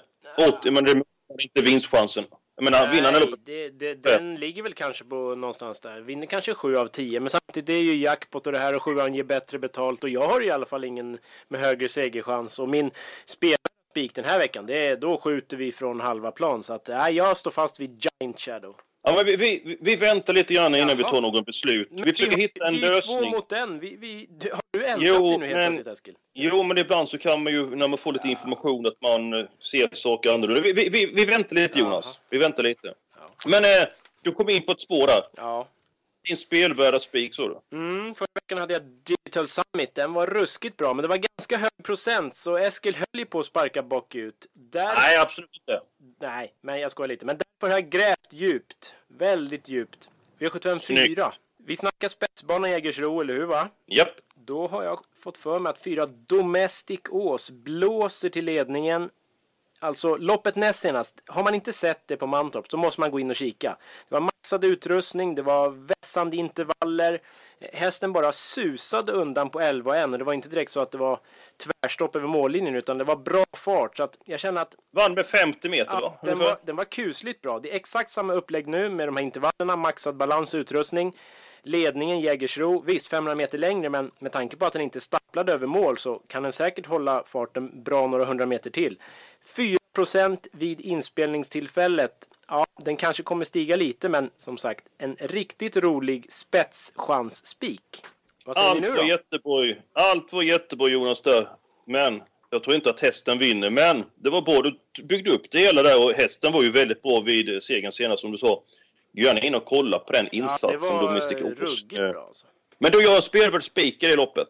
80, 0.58 0.70
men 0.70 0.84
det 0.84 0.90
är 0.90 0.96
inte 1.42 1.62
vinstchansen. 1.70 2.24
Jag 2.56 2.64
menar, 2.64 3.12
Nej, 3.12 3.20
loppet. 3.20 3.40
det, 3.44 3.68
det, 3.70 4.02
den 4.02 4.34
ligger 4.34 4.62
väl 4.62 4.72
kanske 4.74 5.04
på 5.04 5.34
någonstans 5.34 5.80
där. 5.80 6.00
Vinner 6.00 6.26
kanske 6.26 6.54
7 6.54 6.76
av 6.76 6.86
10. 6.86 7.20
Men 7.20 7.30
samtidigt, 7.30 7.66
det 7.66 7.72
är 7.72 7.82
ju 7.82 7.96
jackpot 7.96 8.46
och 8.46 8.52
det 8.52 8.58
här 8.58 8.74
och 8.74 8.82
7 8.82 8.90
ger 8.90 9.24
bättre 9.24 9.58
betalt. 9.58 10.04
Och 10.04 10.10
jag 10.10 10.28
har 10.28 10.44
i 10.44 10.50
alla 10.50 10.66
fall 10.66 10.84
ingen 10.84 11.18
med 11.48 11.60
högre 11.60 11.88
segerchans. 11.88 12.58
Och 12.58 12.68
min 12.68 12.90
spelarspik 13.26 14.14
den 14.14 14.24
här 14.24 14.38
veckan, 14.38 14.66
det 14.66 14.86
är, 14.86 14.96
då 14.96 15.18
skjuter 15.18 15.56
vi 15.56 15.72
från 15.72 16.00
halva 16.00 16.30
plan. 16.30 16.62
Så 16.62 16.74
att, 16.74 16.88
nej, 16.88 17.14
jag 17.14 17.36
står 17.36 17.50
fast 17.50 17.80
vid 17.80 18.04
Giant 18.20 18.40
Shadow. 18.40 18.76
Ja, 19.08 19.22
vi, 19.26 19.36
vi, 19.36 19.76
vi 19.80 19.96
väntar 19.96 20.32
lite 20.32 20.54
grann 20.54 20.74
innan 20.74 20.96
vi 20.96 21.02
Jaha. 21.02 21.10
tar 21.10 21.20
någon 21.20 21.44
beslut. 21.44 21.88
Men 21.90 22.04
Vi 22.04 22.12
försöker 22.12 22.32
har- 22.32 22.38
hitta 22.38 22.66
en 22.66 22.74
vi 22.74 22.84
är 22.84 22.90
lösning. 22.90 23.18
två 23.18 23.30
mot 23.30 23.52
en. 23.52 23.78
Vi, 23.80 23.96
vi, 23.96 24.28
har 24.52 24.60
du 24.72 24.86
ändrat 24.86 25.08
Jo, 25.08 25.28
dig 25.30 25.38
nu 25.38 25.44
helt 25.46 25.56
men- 25.56 25.72
plötsligt 25.74 25.92
Eskil? 25.98 26.14
Jo, 26.34 26.62
men 26.62 26.78
ibland 26.78 27.08
så 27.08 27.18
kan 27.18 27.42
man 27.42 27.52
ju, 27.52 27.76
när 27.76 27.88
man 27.88 27.98
får 27.98 28.12
lite 28.12 28.28
information, 28.28 28.86
att 28.86 29.00
man 29.02 29.32
eh, 29.32 29.46
ser 29.70 29.88
saker 29.92 30.34
annorlunda. 30.34 30.62
Vi, 30.62 30.72
vi, 30.72 30.88
vi, 30.88 31.06
vi 31.06 31.24
väntar 31.24 31.56
lite, 31.56 31.78
Jonas. 31.78 32.20
Vi 32.30 32.38
väntar 32.38 32.62
lite. 32.62 32.94
Men 33.46 33.64
eh, 33.64 33.88
du 34.22 34.32
kom 34.32 34.48
in 34.48 34.62
på 34.62 34.72
ett 34.72 34.80
spår 34.80 35.06
där. 35.06 35.22
Ja. 35.36 35.68
Din 36.28 36.36
spelvärda 36.36 37.00
spik, 37.00 37.34
så 37.34 37.48
du. 37.70 37.76
Mm, 37.76 38.14
förra 38.14 38.26
veckan 38.34 38.58
hade 38.58 38.72
jag 38.72 38.82
Digital 38.82 39.48
Summit. 39.48 39.94
Den 39.94 40.12
var 40.12 40.26
ruskigt 40.26 40.76
bra, 40.76 40.94
men 40.94 41.02
det 41.02 41.08
var 41.08 41.16
ganska 41.38 41.56
hög 41.56 41.84
procent. 41.84 42.34
Så 42.36 42.56
Eskil 42.56 42.94
höll 42.96 43.06
ju 43.20 43.26
på 43.26 43.38
att 43.38 43.46
sparka 43.46 43.82
bakut. 43.82 44.46
Där 44.52 44.94
Nej, 44.94 45.16
absolut 45.18 45.50
inte. 45.60 45.80
Nej, 46.18 46.54
men 46.60 46.80
jag 46.80 46.90
skojar 46.90 47.08
lite. 47.08 47.26
Men 47.26 47.38
därför 47.38 47.72
har 47.72 47.80
jag 47.80 47.90
grävt 47.90 48.32
djupt. 48.32 48.94
Väldigt 49.08 49.68
djupt. 49.68 50.10
V75 50.38 50.78
Snyggt. 50.78 51.16
4. 51.16 51.32
Vi 51.56 51.76
snackar 51.76 52.08
spetsbana 52.08 52.68
i 52.68 52.70
Jägersro, 52.70 53.20
eller 53.20 53.34
hur 53.34 53.46
va? 53.46 53.68
Japp. 53.86 54.20
Då 54.34 54.66
har 54.66 54.82
jag 54.82 55.00
fått 55.14 55.38
för 55.38 55.58
mig 55.58 55.70
att 55.70 55.80
fyra 55.80 56.06
Domestic 56.06 57.00
Ås 57.10 57.50
blåser 57.50 58.28
till 58.28 58.44
ledningen. 58.44 59.10
Alltså 59.78 60.16
loppet 60.16 60.56
näst 60.56 60.80
senast, 60.80 61.20
har 61.26 61.44
man 61.44 61.54
inte 61.54 61.72
sett 61.72 62.08
det 62.08 62.16
på 62.16 62.26
Mantorp 62.26 62.70
så 62.70 62.76
måste 62.76 63.00
man 63.00 63.10
gå 63.10 63.20
in 63.20 63.30
och 63.30 63.36
kika. 63.36 63.76
Det 64.08 64.14
var 64.14 64.20
Maxad 64.46 64.64
utrustning, 64.64 65.34
det 65.34 65.42
var 65.42 65.70
vässande 65.70 66.36
intervaller. 66.36 67.20
Hästen 67.72 68.12
bara 68.12 68.32
susade 68.32 69.12
undan 69.12 69.50
på 69.50 69.60
11 69.60 69.90
och 69.90 69.96
1 69.96 70.04
och 70.04 70.18
det 70.18 70.24
var 70.24 70.32
inte 70.32 70.48
direkt 70.48 70.72
så 70.72 70.80
att 70.80 70.90
det 70.90 70.98
var 70.98 71.20
tvärstopp 71.56 72.16
över 72.16 72.28
mållinjen 72.28 72.74
utan 72.74 72.98
det 72.98 73.04
var 73.04 73.16
bra 73.16 73.44
fart. 73.56 73.96
Så 73.96 74.02
att 74.02 74.18
jag 74.24 74.40
känner 74.40 74.62
att 74.62 74.74
Vann 74.94 75.14
med 75.14 75.26
50 75.26 75.68
meter 75.68 75.92
ja, 75.92 76.00
va? 76.00 76.18
den, 76.22 76.38
var, 76.38 76.58
den 76.64 76.76
var 76.76 76.84
kusligt 76.84 77.42
bra. 77.42 77.58
Det 77.60 77.72
är 77.72 77.76
exakt 77.76 78.10
samma 78.10 78.32
upplägg 78.32 78.66
nu 78.66 78.88
med 78.88 79.08
de 79.08 79.16
här 79.16 79.24
intervallerna, 79.24 79.76
maxad 79.76 80.16
balans 80.16 80.54
och 80.54 80.58
utrustning. 80.58 81.16
Ledningen 81.62 82.20
Jägersro, 82.20 82.82
visst 82.86 83.06
500 83.06 83.34
meter 83.34 83.58
längre 83.58 83.90
men 83.90 84.10
med 84.18 84.32
tanke 84.32 84.56
på 84.56 84.66
att 84.66 84.72
den 84.72 84.82
inte 84.82 85.00
stapplade 85.00 85.52
över 85.52 85.66
mål 85.66 85.98
så 85.98 86.22
kan 86.26 86.42
den 86.42 86.52
säkert 86.52 86.86
hålla 86.86 87.24
farten 87.26 87.82
bra 87.82 88.06
några 88.06 88.24
hundra 88.24 88.46
meter 88.46 88.70
till. 88.70 88.98
4% 89.96 90.46
vid 90.52 90.80
inspelningstillfället. 90.80 92.28
Ja, 92.48 92.66
den 92.84 92.96
kanske 92.96 93.22
kommer 93.22 93.44
stiga 93.44 93.76
lite 93.76 94.08
men 94.08 94.30
som 94.38 94.58
sagt 94.58 94.84
en 94.98 95.16
riktigt 95.20 95.76
rolig 95.76 96.26
spetschans-spik. 96.32 98.02
Vad 98.44 98.56
säger 98.56 98.68
Allt 98.70 98.80
ni 98.80 98.86
nu 98.88 98.94
var 98.94 99.02
då? 99.02 99.08
jättebra. 99.08 99.82
Allt 99.92 100.32
var 100.32 100.42
jättebra 100.42 100.88
Jonas 100.88 101.20
där. 101.20 101.48
Men 101.86 102.22
jag 102.50 102.62
tror 102.62 102.76
inte 102.76 102.90
att 102.90 103.00
hästen 103.00 103.38
vinner. 103.38 103.70
Men 103.70 104.04
det 104.14 104.30
var 104.30 104.42
bra. 104.42 104.62
Du 104.62 105.02
byggde 105.02 105.30
upp 105.30 105.50
det 105.50 105.58
hela 105.58 105.82
där 105.82 106.04
och 106.04 106.12
hästen 106.12 106.52
var 106.52 106.62
ju 106.62 106.70
väldigt 106.70 107.02
bra 107.02 107.20
vid 107.20 107.62
segern 107.62 107.92
senast 107.92 108.20
som 108.22 108.32
du 108.32 108.38
sa. 108.38 108.62
Gärna 109.12 109.40
in 109.40 109.54
och 109.54 109.64
kolla 109.64 109.98
på 109.98 110.12
den 110.12 110.24
Ja, 110.24 110.42
insatsen 110.42 110.80
var 110.80 111.02
då 111.02 111.10
Mystic 111.10 111.38
Opus. 111.42 111.82
ruggigt 111.82 112.12
bra 112.12 112.26
alltså. 112.26 112.46
Men 112.78 112.92
då 112.92 113.00
gör 113.02 113.20
spelvärd 113.20 113.62
spik 113.62 114.02
i 114.02 114.16
loppet. 114.16 114.48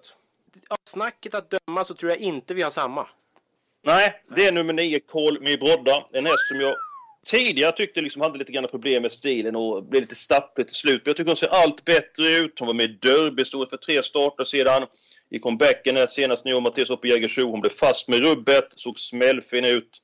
Av 0.69 0.77
snacket 0.85 1.35
att 1.35 1.51
döma 1.51 1.85
så 1.85 1.95
tror 1.95 2.11
jag 2.13 2.19
inte 2.21 2.55
vi 2.55 2.63
har 2.63 2.71
samma. 2.71 3.09
Nej, 3.83 4.23
det 4.37 4.47
är 4.47 4.53
nummer 4.53 4.73
9, 4.73 5.01
Call 5.01 5.41
Me 5.41 5.57
Brodda. 5.57 6.07
En 6.13 6.27
häst 6.27 6.49
som 6.49 6.61
jag 6.61 6.75
tidigare 7.27 7.73
tyckte 7.73 8.01
liksom 8.01 8.23
hade 8.23 8.39
lite 8.39 8.53
grann 8.53 8.69
problem 8.69 9.03
med 9.03 9.13
stilen 9.13 9.57
och 9.57 9.85
blev 9.85 10.03
lite 10.03 10.15
stapplig 10.15 10.67
till 10.67 10.77
slut. 10.77 11.03
Men 11.05 11.11
jag 11.11 11.17
tycker 11.17 11.31
hon 11.31 11.37
ser 11.37 11.63
allt 11.63 11.85
bättre 11.85 12.29
ut. 12.29 12.59
Hon 12.59 12.67
var 12.67 12.75
med 12.75 12.91
i 12.91 12.99
Derby, 13.03 13.45
stod 13.45 13.71
för 13.71 13.77
tre 13.77 14.03
starter 14.03 14.45
sedan. 14.45 14.87
I 15.31 15.39
comebacken 15.39 15.97
här 15.97 16.07
senast 16.07 16.47
och 16.47 16.63
Mattias 16.63 16.91
uppe 16.91 17.09
i 17.09 17.11
Jägersro. 17.11 17.51
Hon 17.51 17.61
blev 17.61 17.71
fast 17.71 18.09
med 18.09 18.21
rubbet, 18.21 18.65
såg 18.69 18.99
smällfin 18.99 19.65
ut. 19.65 20.03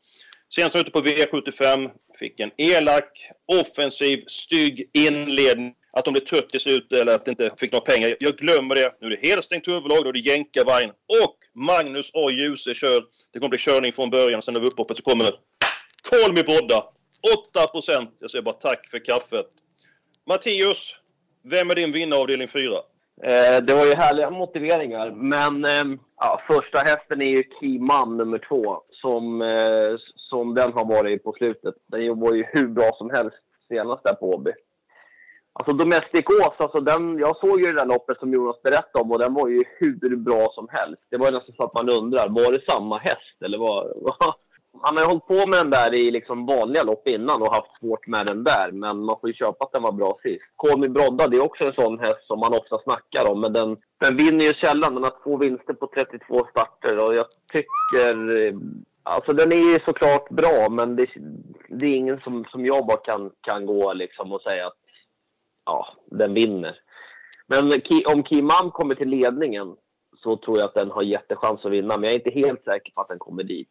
Senast 0.55 0.77
ute 0.77 0.91
på 0.91 1.01
V75, 1.01 1.91
fick 2.19 2.41
en 2.41 2.51
elak, 2.57 3.31
offensiv, 3.47 4.25
stygg 4.27 4.91
inledning. 4.95 5.75
Att 5.93 6.05
de 6.05 6.13
blev 6.13 6.25
trött 6.25 6.51
till 6.51 6.61
slut 6.61 6.93
eller 6.93 7.15
att 7.15 7.25
de 7.25 7.31
inte 7.31 7.51
fick 7.57 7.73
några 7.73 7.85
pengar. 7.85 8.17
Jag 8.21 8.37
glömmer 8.37 8.75
det. 8.75 8.93
Nu 9.01 9.07
är 9.07 9.11
det 9.11 9.29
helstängt 9.29 9.69
huvudlag, 9.69 10.05
då 10.05 10.09
är 10.09 10.13
det 10.13 10.19
jänkarvagn 10.19 10.91
och 10.91 11.37
Magnus 11.55 12.11
A. 12.15 12.31
Djuse 12.31 12.75
kör. 12.75 13.03
Det 13.33 13.39
kommer 13.39 13.51
bli 13.51 13.59
körning 13.59 13.93
från 13.93 14.11
början, 14.11 14.43
sen 14.43 14.57
över 14.57 14.67
upphoppet 14.67 14.97
så 14.97 15.03
kommer 15.03 15.31
Call 16.11 16.33
Me 16.33 16.43
Brodda. 16.43 16.85
8 17.23 17.67
procent. 17.67 18.15
Jag 18.21 18.31
säger 18.31 18.43
bara 18.43 18.55
tack 18.55 18.89
för 18.89 18.99
kaffet. 18.99 19.47
Mattias, 20.27 20.97
vem 21.43 21.71
är 21.71 21.75
din 21.75 21.93
vinnare 21.93 22.21
avdelning 22.21 22.49
4? 22.49 22.73
Eh, 23.23 23.65
det 23.65 23.75
var 23.75 23.85
ju 23.85 23.95
härliga 23.95 24.31
motiveringar, 24.31 25.11
men 25.11 25.65
eh, 25.65 25.99
ja, 26.21 26.41
första 26.47 26.79
hästen 26.79 27.23
är 27.23 27.27
ju 27.27 27.43
Kiman 27.61 28.17
nummer 28.17 28.39
två, 28.49 28.83
som, 28.91 29.43
eh, 29.43 29.97
som 30.17 30.55
den 30.55 30.73
har 30.73 30.85
varit 30.85 31.25
på 31.25 31.33
slutet. 31.33 31.75
Den 31.87 32.21
var 32.21 32.33
ju 32.33 32.45
hur 32.53 32.69
bra 32.69 32.91
som 32.99 33.11
helst 33.11 33.37
senast 33.69 34.05
där 34.05 34.15
på 34.15 34.31
Åby. 34.31 34.53
Alltså 35.53 35.73
Domesticos, 35.73 36.55
alltså 36.59 36.81
den, 36.81 37.19
jag 37.19 37.37
såg 37.37 37.61
ju 37.61 37.67
det 37.67 37.79
där 37.79 37.87
loppet 37.87 38.19
som 38.19 38.33
Jonas 38.33 38.63
berättade 38.63 39.05
om 39.05 39.13
och 39.13 39.19
den 39.19 39.35
var 39.35 39.49
ju 39.49 39.65
hur 39.79 40.17
bra 40.17 40.49
som 40.55 40.69
helst. 40.71 41.03
Det 41.11 41.17
var 41.17 41.27
ju 41.27 41.33
nästan 41.33 41.55
så 41.57 41.65
att 41.65 41.75
man 41.75 41.91
undrar, 41.91 42.29
var 42.29 42.53
det 42.53 42.73
samma 42.73 42.99
häst 42.99 43.43
eller 43.45 43.59
vad? 43.59 43.87
Han 44.81 44.97
har 44.97 45.05
ju 45.05 45.09
hållit 45.09 45.27
på 45.27 45.47
med 45.47 45.59
den 45.59 45.71
där 45.71 45.95
i 45.95 46.11
liksom 46.11 46.47
vanliga 46.47 46.83
lopp 46.83 47.09
innan 47.09 47.43
och 47.43 47.55
haft 47.55 47.79
svårt 47.81 48.07
med 48.07 48.27
den 48.27 48.45
där, 48.45 48.73
men 48.73 49.05
man 49.05 49.17
får 49.21 49.31
ju 49.31 49.35
köpa 49.35 49.65
att 49.65 49.73
den 49.73 49.83
var 49.83 49.93
bra 49.93 50.19
sist. 50.23 50.45
Komi 50.57 50.89
Brodda, 50.89 51.29
det 51.29 51.37
är 51.37 51.45
också 51.45 51.65
en 51.65 51.73
sån 51.73 51.99
häst 51.99 52.27
som 52.27 52.41
man 52.41 52.55
ofta 52.55 52.79
snackar 52.79 53.31
om, 53.31 53.41
men 53.41 53.53
den, 53.53 53.77
den 54.01 54.17
vinner 54.17 54.45
ju 54.45 54.53
sällan. 54.53 54.95
Den 54.95 55.05
har 55.05 55.23
två 55.25 55.37
vinster 55.37 55.75
på 55.75 55.87
32 55.95 56.47
starter 56.51 57.07
och 57.07 57.15
jag 57.15 57.27
tycker... 57.53 58.47
Eh, 58.47 58.55
alltså 59.03 59.33
den 59.33 59.53
är 59.53 59.73
ju 59.73 59.79
såklart 59.85 60.31
bra, 60.31 60.69
men 60.71 60.97
det, 60.97 61.07
det 61.69 61.87
är 61.87 61.97
ingen 61.97 62.21
som, 62.21 62.45
som 62.45 62.67
jag 62.67 62.87
bara 62.87 62.97
kan, 62.97 63.31
kan 63.41 63.67
gå 63.67 63.93
liksom 63.93 64.33
och 64.33 64.43
säga 64.43 64.67
att 64.67 64.79
ja, 65.65 65.87
den 66.07 66.35
vinner. 66.35 66.79
Men 67.47 67.73
om 68.07 68.25
Kimam 68.25 68.71
kommer 68.71 68.95
till 68.95 69.09
ledningen 69.09 69.77
så 70.23 70.37
tror 70.37 70.59
jag 70.59 70.65
att 70.65 70.75
den 70.75 70.91
har 70.91 71.03
jättechans 71.03 71.65
att 71.65 71.73
vinna, 71.73 71.97
men 71.97 72.05
jag 72.05 72.13
är 72.13 72.19
inte 72.27 72.41
helt 72.49 72.65
säker 72.65 72.93
på 72.93 73.01
att 73.01 73.09
den 73.09 73.19
kommer 73.19 73.43
dit. 73.43 73.69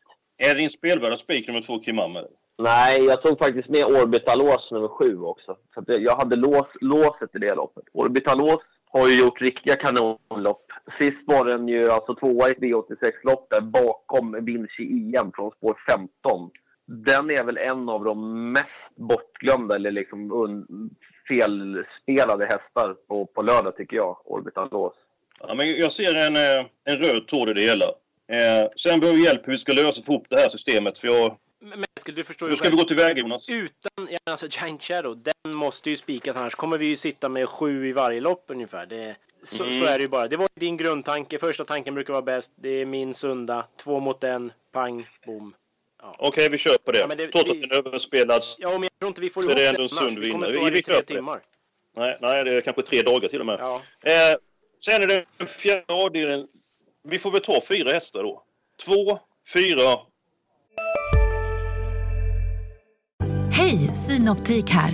Är 0.49 0.55
din 0.55 0.69
spelvärda 0.69 1.17
spik 1.17 1.47
nummer 1.47 1.61
2 1.61 1.81
Kimam? 1.81 2.15
eller? 2.15 2.29
Nej, 2.57 3.05
jag 3.05 3.21
tog 3.21 3.39
faktiskt 3.39 3.69
med 3.69 3.85
Orbitalos 3.85 4.71
nummer 4.71 4.87
sju 4.87 5.19
också. 5.19 5.57
Så 5.73 5.83
jag 5.87 6.15
hade 6.15 6.35
lås, 6.35 6.67
låset 6.81 7.35
i 7.35 7.39
det 7.39 7.55
loppet. 7.55 7.83
Orbitalos 7.93 8.61
har 8.85 9.07
ju 9.07 9.19
gjort 9.19 9.41
riktiga 9.41 9.75
kanonlopp. 9.75 10.65
Sist 10.99 11.23
var 11.25 11.45
den 11.45 11.67
ju 11.67 11.89
alltså 11.91 12.15
tvåa 12.15 12.49
i 12.49 12.51
ett 12.51 12.57
V86-lopp 12.57 13.49
där 13.49 13.61
bakom 13.61 14.45
Vinci 14.45 15.15
EM 15.15 15.31
från 15.35 15.51
spår 15.51 15.77
15. 15.89 16.49
Den 16.85 17.29
är 17.29 17.43
väl 17.43 17.57
en 17.57 17.89
av 17.89 18.03
de 18.03 18.51
mest 18.51 18.95
bortglömda 18.95 19.75
eller 19.75 19.91
liksom 19.91 20.59
felspelade 21.27 22.45
hästar 22.45 22.95
på, 23.07 23.25
på 23.25 23.41
lördag 23.41 23.77
tycker 23.77 23.97
jag, 23.97 24.17
Orbitalos. 24.25 24.93
Ja, 25.39 25.53
men 25.53 25.71
jag 25.75 25.91
ser 25.91 26.27
en, 26.27 26.35
eh, 26.35 26.65
en 26.83 26.97
röd 26.97 27.27
tråd 27.27 27.49
i 27.49 27.53
det 27.53 27.61
hela. 27.61 27.85
Eh, 28.31 28.69
sen 28.75 28.99
behöver 28.99 29.19
vi 29.19 29.25
hjälp 29.25 29.47
hur 29.47 29.51
vi 29.51 29.57
ska 29.57 29.73
lösa 29.73 30.01
få 30.03 30.11
ihop 30.11 30.25
det 30.29 30.39
här 30.39 30.49
systemet. 30.49 30.99
För 30.99 31.07
jag, 31.07 31.37
Men 31.61 31.85
Eskil, 31.97 32.15
du 32.15 32.23
förstår 32.23 32.47
ju 32.47 32.51
hur 32.51 32.57
ska 32.57 32.69
vi 32.69 32.75
gå 32.75 32.83
tillväga 32.83 33.19
Jonas? 33.19 33.49
Utan, 33.49 34.07
ja, 34.11 34.19
alltså 34.23 34.47
Giant 34.47 34.83
Shadow, 34.83 35.17
den 35.23 35.55
måste 35.57 35.89
ju 35.89 35.97
spikas 35.97 36.35
annars 36.35 36.55
kommer 36.55 36.77
vi 36.77 36.85
ju 36.85 36.95
sitta 36.95 37.29
med 37.29 37.49
sju 37.49 37.87
i 37.87 37.91
varje 37.91 38.21
lopp 38.21 38.45
ungefär. 38.47 38.85
Det, 38.85 39.15
så, 39.43 39.63
Mm. 39.63 39.79
så 39.79 39.85
är 39.85 39.97
det 39.97 40.01
ju 40.01 40.07
bara. 40.07 40.27
Det 40.27 40.37
var 40.37 40.47
din 40.55 40.77
grundtanke. 40.77 41.39
Första 41.39 41.65
tanken 41.65 41.93
brukar 41.93 42.13
vara 42.13 42.21
bäst. 42.21 42.51
Det 42.55 42.69
är 42.69 42.85
min 42.85 43.13
sunda. 43.13 43.65
Två 43.83 43.99
mot 43.99 44.23
en. 44.23 44.51
Pang, 44.73 45.07
bom. 45.25 45.53
Okej, 46.17 46.49
vi 46.49 46.57
kör 46.57 46.77
på 46.85 46.91
det. 46.91 46.99
Ja, 46.99 47.07
det- 47.07 47.27
Trots 47.27 47.51
vi- 47.51 47.55
att 47.63 47.69
den 47.69 47.71
är 47.71 47.87
överspelad. 47.87 48.41
Ja, 48.57 48.69
men 48.71 48.83
jag 48.83 48.91
tror 48.99 49.07
inte 49.07 49.21
vi 49.21 49.29
får 49.29 49.43
ihop 49.43 49.55
det 49.55 49.65
är 49.65 49.69
ändå 49.69 49.83
en 49.83 49.89
sund 49.89 50.19
Vi 50.19 50.31
kommer 50.31 50.47
vinnare. 50.47 50.49
stå 50.49 50.59
Vi- 50.59 50.65
här 50.65 50.71
vi 50.71 50.79
i 50.79 50.83
tre 50.83 50.93
köper 50.95 51.07
det. 51.13 51.15
timmar. 51.19 51.39
Nej, 51.97 52.17
nej, 52.21 52.43
det 52.43 52.53
är 52.53 52.61
kanske 52.61 52.81
tre 52.81 53.01
dagar 53.01 53.29
till 53.29 53.39
och 53.39 53.45
med. 53.45 53.57
Ja. 53.59 53.81
Eh, 54.03 54.37
sen 54.79 55.01
är 55.03 55.07
det 55.07 55.25
den 55.37 55.47
fjärde 55.47 55.93
avdelningen. 55.93 56.47
Vi 57.09 57.19
får 57.19 57.31
väl 57.31 57.41
ta 57.41 57.59
fyra 57.67 57.93
hästar 57.93 58.23
då. 58.23 58.43
Två, 58.85 59.19
fyra. 59.53 59.99
Hej, 63.51 63.77
Synoptik 63.77 64.69
här. 64.69 64.93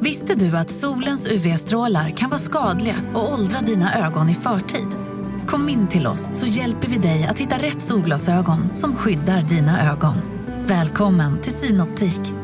Visste 0.00 0.34
du 0.34 0.56
att 0.56 0.70
solens 0.70 1.26
UV-strålar 1.26 2.10
kan 2.10 2.30
vara 2.30 2.40
skadliga 2.40 2.96
och 3.14 3.32
åldra 3.32 3.60
dina 3.60 4.06
ögon 4.06 4.28
i 4.28 4.34
förtid? 4.34 4.88
Kom 5.46 5.68
in 5.68 5.88
till 5.88 6.06
oss 6.06 6.30
så 6.32 6.46
hjälper 6.46 6.88
vi 6.88 6.98
dig 6.98 7.24
att 7.24 7.38
hitta 7.38 7.58
rätt 7.58 7.80
solglasögon 7.80 8.74
som 8.74 8.96
skyddar 8.96 9.42
dina 9.42 9.92
ögon. 9.92 10.14
Välkommen 10.66 11.42
till 11.42 11.52
Synoptik. 11.52 12.43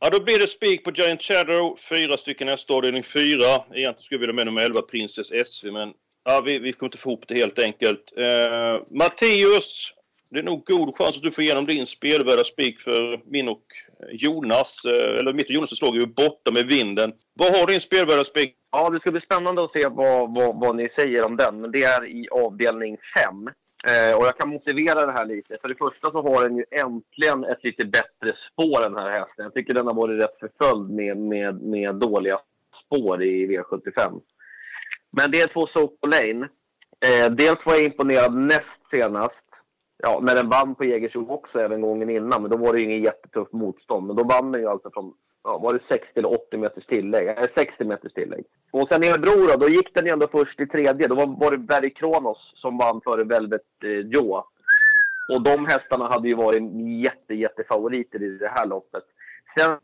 Ja, 0.00 0.10
då 0.10 0.20
blir 0.22 0.38
det 0.38 0.46
spik 0.46 0.84
på 0.84 0.90
Giant 0.90 1.22
Shadow. 1.22 1.76
Fyra 1.88 2.16
stycken 2.16 2.46
nästa 2.46 2.74
avdelning. 2.74 3.02
Fyra. 3.02 3.64
Egentligen 3.74 3.98
skulle 3.98 4.18
vi 4.18 4.26
vilja 4.26 4.36
med 4.36 4.46
nummer 4.46 4.62
11, 4.62 4.82
Princess 4.82 5.32
SV, 5.46 5.72
men 5.72 5.92
ja, 6.24 6.42
vi, 6.44 6.58
vi 6.58 6.72
kommer 6.72 6.88
inte 6.88 6.98
få 6.98 7.10
ihop 7.10 7.24
det 7.28 7.34
helt 7.34 7.58
enkelt. 7.58 8.12
Eh, 8.16 8.82
Matteus, 8.90 9.94
det 10.30 10.38
är 10.38 10.42
nog 10.42 10.64
god 10.66 10.96
chans 10.96 11.16
att 11.16 11.22
du 11.22 11.30
får 11.30 11.44
igenom 11.44 11.66
din 11.66 11.86
spelvärda 11.86 12.44
spik 12.44 12.80
för 12.80 13.20
min 13.30 13.48
och 13.48 13.64
Jonas. 14.12 14.84
Eh, 14.84 15.18
eller 15.18 15.32
mitt 15.32 15.46
och 15.46 15.54
Jonas 15.54 15.76
slag 15.76 15.96
är 15.96 16.00
ju 16.00 16.06
borta 16.06 16.52
med 16.52 16.66
vinden. 16.66 17.12
Vad 17.34 17.58
har 17.58 17.66
din 17.66 17.80
spelvärda 17.80 18.24
spik? 18.24 18.54
Ja, 18.72 18.90
det 18.90 19.00
ska 19.00 19.10
bli 19.10 19.20
spännande 19.20 19.64
att 19.64 19.72
se 19.72 19.88
vad, 19.88 20.34
vad, 20.34 20.60
vad 20.60 20.76
ni 20.76 20.88
säger 20.96 21.24
om 21.24 21.36
den. 21.36 21.60
Men 21.60 21.70
det 21.70 21.82
är 21.82 22.06
i 22.06 22.28
avdelning 22.28 22.96
5. 23.24 23.54
Eh, 23.86 24.16
och 24.18 24.26
jag 24.26 24.36
kan 24.38 24.48
motivera 24.48 25.06
det 25.06 25.12
här 25.12 25.26
lite. 25.26 25.58
För 25.60 25.68
det 25.68 25.74
första 25.74 26.10
så 26.10 26.22
har 26.22 26.42
den 26.42 26.56
ju 26.56 26.64
äntligen 26.70 27.44
ett 27.44 27.64
lite 27.64 27.86
bättre 27.86 28.36
spår 28.52 28.80
den 28.80 28.96
här 28.96 29.10
hästen. 29.10 29.44
Jag 29.44 29.54
tycker 29.54 29.74
den 29.74 29.86
har 29.86 29.94
varit 29.94 30.22
rätt 30.22 30.38
förföljd 30.40 30.90
med, 30.90 31.16
med, 31.16 31.62
med 31.62 31.94
dåliga 31.94 32.38
spår 32.84 33.22
i 33.22 33.46
V75. 33.46 34.20
Men 35.10 35.30
det 35.30 35.40
är 35.40 35.46
två 35.46 35.66
Soap 35.66 35.98
Lane. 36.06 36.48
Eh, 37.06 37.30
dels 37.30 37.66
var 37.66 37.74
jag 37.74 37.84
imponerad 37.84 38.34
näst 38.34 38.80
senast. 38.94 39.34
Ja, 40.02 40.20
när 40.22 40.34
den 40.34 40.48
vann 40.48 40.74
på 40.74 40.84
Jägersro 40.84 41.30
också 41.30 41.60
även 41.60 41.80
gången 41.80 42.10
innan. 42.10 42.42
Men 42.42 42.50
då 42.50 42.56
var 42.56 42.72
det 42.72 42.78
ju 42.78 42.84
ingen 42.84 43.02
jättetuff 43.02 43.48
motstånd. 43.52 44.06
Men 44.06 44.16
då 44.16 44.24
vann 44.24 44.52
den 44.52 44.60
ju 44.60 44.68
alltså 44.68 44.90
från 44.90 45.14
ja, 45.44 45.58
var 45.58 45.74
det 45.74 45.80
60 45.88 46.06
eller 46.14 46.32
80 46.32 46.56
meters 46.56 46.86
tillägg? 46.86 47.26
Nej, 47.26 47.48
60 47.56 47.84
meters 47.84 48.12
tillägg. 48.12 48.44
Och 48.70 48.88
sen 48.90 49.04
i 49.04 49.08
Örebro 49.08 49.46
då, 49.46 49.56
då 49.56 49.68
gick 49.68 49.94
den 49.94 50.06
ju 50.06 50.12
ändå 50.12 50.28
först 50.32 50.60
i 50.60 50.66
tredje. 50.66 51.08
Då 51.08 51.14
var, 51.14 51.26
var 51.26 51.50
det 51.50 51.58
Berry 51.58 51.90
Kronos 51.90 52.52
som 52.54 52.78
vann 52.78 53.00
före 53.04 53.24
Velvet 53.24 53.84
eh, 53.84 53.90
Joe. 53.90 54.44
Och 55.32 55.42
de 55.42 55.66
hästarna 55.66 56.08
hade 56.08 56.28
ju 56.28 56.34
varit 56.34 56.62
jätte, 57.04 57.34
jättefavoriter 57.34 58.22
i 58.22 58.38
det 58.38 58.48
här 58.48 58.66
loppet. 58.66 59.04
Sen 59.58 59.78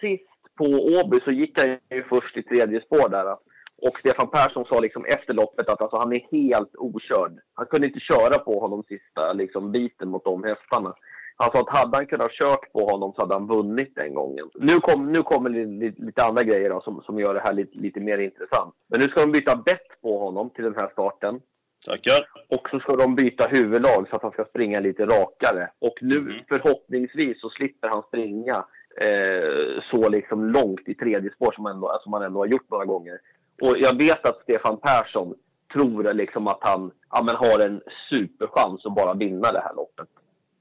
sist 0.00 0.56
på 0.56 0.64
Åby 0.64 1.20
så 1.24 1.30
gick 1.30 1.60
han 1.60 1.78
ju 1.90 2.04
först 2.04 2.36
i 2.36 2.42
tredje 2.42 2.80
spår 2.80 3.08
där. 3.08 3.36
Och 3.82 3.98
Stefan 3.98 4.30
Persson 4.30 4.64
sa 4.64 4.80
liksom 4.80 5.04
efter 5.04 5.34
loppet 5.34 5.68
att 5.68 5.82
alltså, 5.82 5.96
han 5.96 6.12
är 6.12 6.26
helt 6.30 6.76
okörd. 6.76 7.40
Han 7.54 7.66
kunde 7.66 7.86
inte 7.86 8.00
köra 8.00 8.38
på 8.38 8.60
honom 8.60 8.82
sista 8.88 9.32
liksom, 9.32 9.72
biten 9.72 10.08
mot 10.08 10.24
de 10.24 10.44
hästarna. 10.44 10.94
Han 11.40 11.50
sa 11.52 11.60
att 11.60 11.78
hade 11.78 11.96
han 11.96 12.06
kunnat 12.06 12.30
kört 12.32 12.72
på 12.72 12.84
honom 12.90 13.12
så 13.12 13.20
hade 13.22 13.34
han 13.34 13.46
vunnit 13.46 13.92
den 13.94 14.14
gången. 14.14 14.50
Nu, 14.54 14.74
kom, 14.80 15.12
nu 15.12 15.22
kommer 15.22 15.50
lite, 15.50 16.02
lite 16.02 16.24
andra 16.24 16.42
grejer 16.42 16.70
då, 16.70 16.80
som, 16.80 17.02
som 17.02 17.18
gör 17.18 17.34
det 17.34 17.40
här 17.40 17.52
lite, 17.52 17.78
lite 17.78 18.00
mer 18.00 18.18
intressant. 18.18 18.74
Men 18.88 19.00
nu 19.00 19.06
ska 19.08 19.20
de 19.20 19.32
byta 19.32 19.56
bett 19.56 20.00
på 20.02 20.18
honom 20.18 20.50
till 20.50 20.64
den 20.64 20.74
här 20.76 20.88
starten. 20.92 21.40
Tackar. 21.86 22.28
Och 22.48 22.68
så 22.70 22.80
ska 22.80 22.96
de 22.96 23.14
byta 23.14 23.46
huvudlag 23.48 24.06
så 24.10 24.16
att 24.16 24.22
han 24.22 24.32
ska 24.32 24.44
springa 24.44 24.80
lite 24.80 25.06
rakare. 25.06 25.70
Och 25.78 25.94
nu 26.00 26.16
Mm. 26.18 26.32
förhoppningsvis 26.48 27.40
så 27.40 27.50
slipper 27.50 27.88
han 27.88 28.02
springa 28.02 28.64
eh, 29.00 29.82
så 29.90 30.08
liksom 30.08 30.44
långt 30.44 30.88
i 30.88 30.94
tredje 30.94 31.30
spår 31.34 31.52
som, 31.52 31.66
ändå, 31.66 31.98
som 32.02 32.12
han 32.12 32.22
ändå 32.22 32.40
har 32.40 32.46
gjort 32.46 32.70
några 32.70 32.84
gånger. 32.84 33.18
Och 33.62 33.74
jag 33.78 33.96
vet 33.98 34.26
att 34.28 34.40
Stefan 34.42 34.76
Persson 34.76 35.34
tror 35.72 36.14
liksom 36.14 36.46
att 36.48 36.58
han 36.60 36.90
ja, 37.10 37.22
men 37.22 37.36
har 37.36 37.66
en 37.66 37.80
superchans 38.10 38.86
att 38.86 38.94
bara 38.94 39.14
vinna 39.14 39.52
det 39.52 39.60
här 39.60 39.74
loppet. 39.74 40.08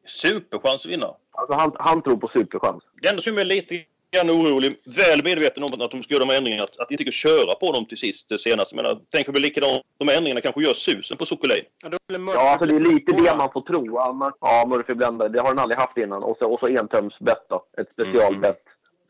Superchans 0.07 0.85
att 0.85 0.91
vinna. 0.91 1.15
Alltså 1.31 1.53
han, 1.53 1.71
han 1.79 2.01
tror 2.01 2.17
på 2.17 2.27
superchans. 2.27 2.83
Det 3.01 3.07
enda 3.09 3.21
som 3.21 3.37
är 3.37 3.43
lite 3.43 3.83
grann 4.11 4.29
orolig, 4.29 4.79
väl 4.85 5.23
medveten 5.23 5.63
om 5.63 5.81
att 5.81 5.91
de 5.91 6.03
ska 6.03 6.13
göra 6.13 6.25
de 6.25 6.33
ändringarna, 6.35 6.63
att, 6.63 6.79
att 6.79 6.91
inte 6.91 7.03
kunna 7.03 7.11
köra 7.11 7.55
på 7.55 7.71
dem 7.71 7.85
till 7.85 7.97
sist 7.97 8.39
senast. 8.39 8.71
Jag 8.71 8.83
menar, 8.83 8.99
tänk 9.09 9.25
för 9.25 9.33
det 9.33 9.39
blir 9.39 9.49
likadant. 9.49 9.83
De 9.97 10.09
ändringarna 10.09 10.41
kanske 10.41 10.61
gör 10.61 10.73
susen 10.73 11.17
på 11.17 11.25
Sokolej. 11.25 11.69
Ja, 11.83 11.89
Ja, 12.09 12.49
alltså 12.51 12.65
det 12.65 12.75
är 12.75 12.93
lite 12.93 13.11
det 13.11 13.35
man 13.35 13.51
får 13.51 13.61
tro. 13.61 13.85
Ja, 13.85 14.31
Ja, 14.41 14.65
Murphy-bländare, 14.67 15.29
det 15.29 15.39
har 15.41 15.49
den 15.49 15.59
aldrig 15.59 15.79
haft 15.79 15.97
innan. 15.97 16.23
Och 16.23 16.37
så, 16.37 16.53
och 16.53 16.59
så 16.59 16.67
entömsbett 16.67 17.45
då, 17.49 17.65
ett 17.77 17.87
specialbett. 17.93 18.63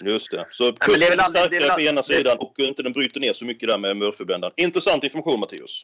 Just 0.03 0.31
det. 0.31 0.45
Så 0.49 0.63
men 0.63 0.73
det 0.99 1.05
är 1.05 1.23
starkare 1.23 1.59
väl 1.59 1.69
på 1.69 1.81
ena 1.81 2.03
sidan 2.03 2.37
och 2.37 2.53
inte 2.59 2.83
den 2.83 2.93
bryter 2.93 3.19
ner 3.19 3.33
så 3.33 3.45
mycket 3.45 3.69
där 3.69 3.77
med 3.77 3.97
Murphybländaren. 3.97 4.53
Intressant 4.57 5.03
information, 5.03 5.39
Mattias. 5.39 5.81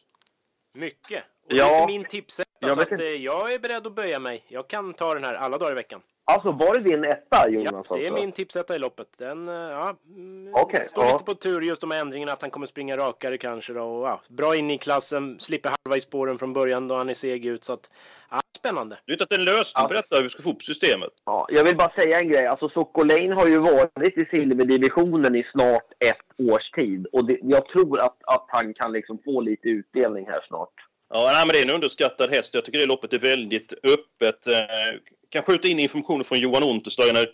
Mycket. 0.74 1.22
Och 1.46 1.52
Ja. 1.52 1.68
det 1.68 1.82
är 1.82 1.86
min 1.86 2.04
tipsetta, 2.04 2.50
Jag 2.58 2.74
så 2.74 2.80
att, 2.80 3.00
eh, 3.00 3.06
jag 3.06 3.52
är 3.52 3.58
beredd 3.58 3.86
att 3.86 3.94
böja 3.94 4.18
mig. 4.18 4.44
Jag 4.48 4.68
kan 4.68 4.94
ta 4.94 5.14
den 5.14 5.24
här 5.24 5.34
alla 5.34 5.58
dagar 5.58 5.72
i 5.72 5.74
veckan. 5.74 6.00
Alltså 6.26 6.52
var 6.52 6.74
det 6.74 6.80
din 6.80 7.04
etta 7.04 7.50
Jonas? 7.50 7.86
Ja, 7.88 7.96
det 7.96 8.06
är 8.06 8.10
alltså? 8.10 8.22
min 8.24 8.32
tipsetta 8.32 8.76
i 8.76 8.78
loppet. 8.78 9.08
Den 9.18 9.48
eh, 9.48 9.54
ja, 9.54 9.96
mm, 10.06 10.54
Okej, 10.54 10.88
står 10.88 11.04
ja. 11.04 11.12
lite 11.12 11.24
på 11.24 11.34
tur 11.34 11.60
just 11.60 11.80
de 11.80 11.90
här 11.90 12.00
ändringarna, 12.00 12.32
att 12.32 12.40
han 12.42 12.50
kommer 12.50 12.66
springa 12.66 12.96
rakare 12.96 13.38
kanske 13.38 13.72
då. 13.72 13.82
Och, 13.82 14.06
ja, 14.06 14.20
bra 14.28 14.56
in 14.56 14.70
i 14.70 14.78
klassen, 14.78 15.40
slipper 15.40 15.70
halva 15.84 15.96
i 15.96 16.00
spåren 16.00 16.38
från 16.38 16.52
början 16.52 16.88
då 16.88 16.94
han 16.96 17.08
är 17.08 17.14
seg 17.14 17.46
ut. 17.46 17.64
Så 17.64 17.72
att, 17.72 17.90
ja, 18.30 18.40
spännande. 18.58 18.98
Du 19.04 19.12
vet 19.12 19.22
att 19.22 19.28
det 19.28 19.34
är 19.34 19.38
en 19.38 19.44
lösning 19.44 19.88
på 19.88 19.94
detta, 19.94 20.16
hur 20.16 20.22
vi 20.22 20.28
ska 20.28 20.42
få 20.42 20.50
upp 20.50 20.62
systemet. 20.62 21.10
Ja, 21.24 21.46
jag 21.50 21.64
vill 21.64 21.76
bara 21.76 21.92
säga 21.94 22.20
en 22.20 22.28
grej. 22.28 22.46
Alltså 22.46 22.68
Sokolane 22.68 23.34
har 23.34 23.46
ju 23.46 23.58
varit 23.58 24.18
i 24.18 24.24
silverdivisionen 24.30 25.34
i 25.34 25.46
snart 25.52 25.86
ett 25.98 26.50
års 26.50 26.70
tid. 26.70 27.06
Och 27.12 27.24
det, 27.26 27.38
jag 27.42 27.68
tror 27.68 28.00
att, 28.00 28.16
att 28.26 28.44
han 28.48 28.74
kan 28.74 28.92
liksom 28.92 29.18
få 29.24 29.40
lite 29.40 29.68
utdelning 29.68 30.26
här 30.26 30.44
snart. 30.48 30.74
Ja, 31.10 31.30
nej, 31.32 31.46
men 31.46 31.48
det 31.48 31.58
är 31.58 31.62
en 31.62 31.74
underskattad 31.74 32.30
häst. 32.30 32.54
Jag 32.54 32.64
tycker 32.64 32.78
det 32.78 32.86
loppet 32.86 33.12
är 33.12 33.18
väldigt 33.18 33.72
öppet. 33.72 34.46
Eh, 34.46 35.00
kan 35.30 35.42
skjuta 35.42 35.68
in 35.68 35.80
information 35.80 36.24
från 36.24 36.38
Johan 36.38 36.62
Untersteiner. 36.62 37.28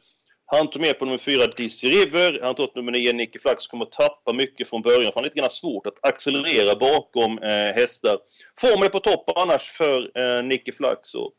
Han 0.53 0.71
tog 0.71 0.83
med 0.83 0.99
på 0.99 1.05
nummer 1.05 1.19
fyra 1.19 1.47
Dizzy 1.47 1.89
River. 1.89 2.41
Han 2.43 2.55
tror 2.55 2.67
att 2.67 2.75
nummer 2.75 2.93
nio 2.93 3.13
Nicky 3.13 3.39
Flax 3.39 3.67
kommer 3.67 3.85
att 3.85 3.93
tappa 3.93 4.33
mycket 4.33 4.69
från 4.69 4.83
början. 4.83 5.13
För 5.13 5.15
han 5.15 5.25
har 5.25 5.25
lite 5.25 5.39
grann 5.39 5.51
svårt 5.51 5.87
att 5.87 5.99
accelerera 6.03 6.77
bakom 6.77 7.39
eh, 7.39 7.75
hästar. 7.75 8.19
Formen 8.61 8.83
är 8.83 8.89
på 8.89 9.01
topp 9.01 9.31
annars 9.37 9.63
för 9.63 10.19
eh, 10.19 10.43
Nicky 10.43 10.73
Flax. 10.73 11.15
Och 11.15 11.33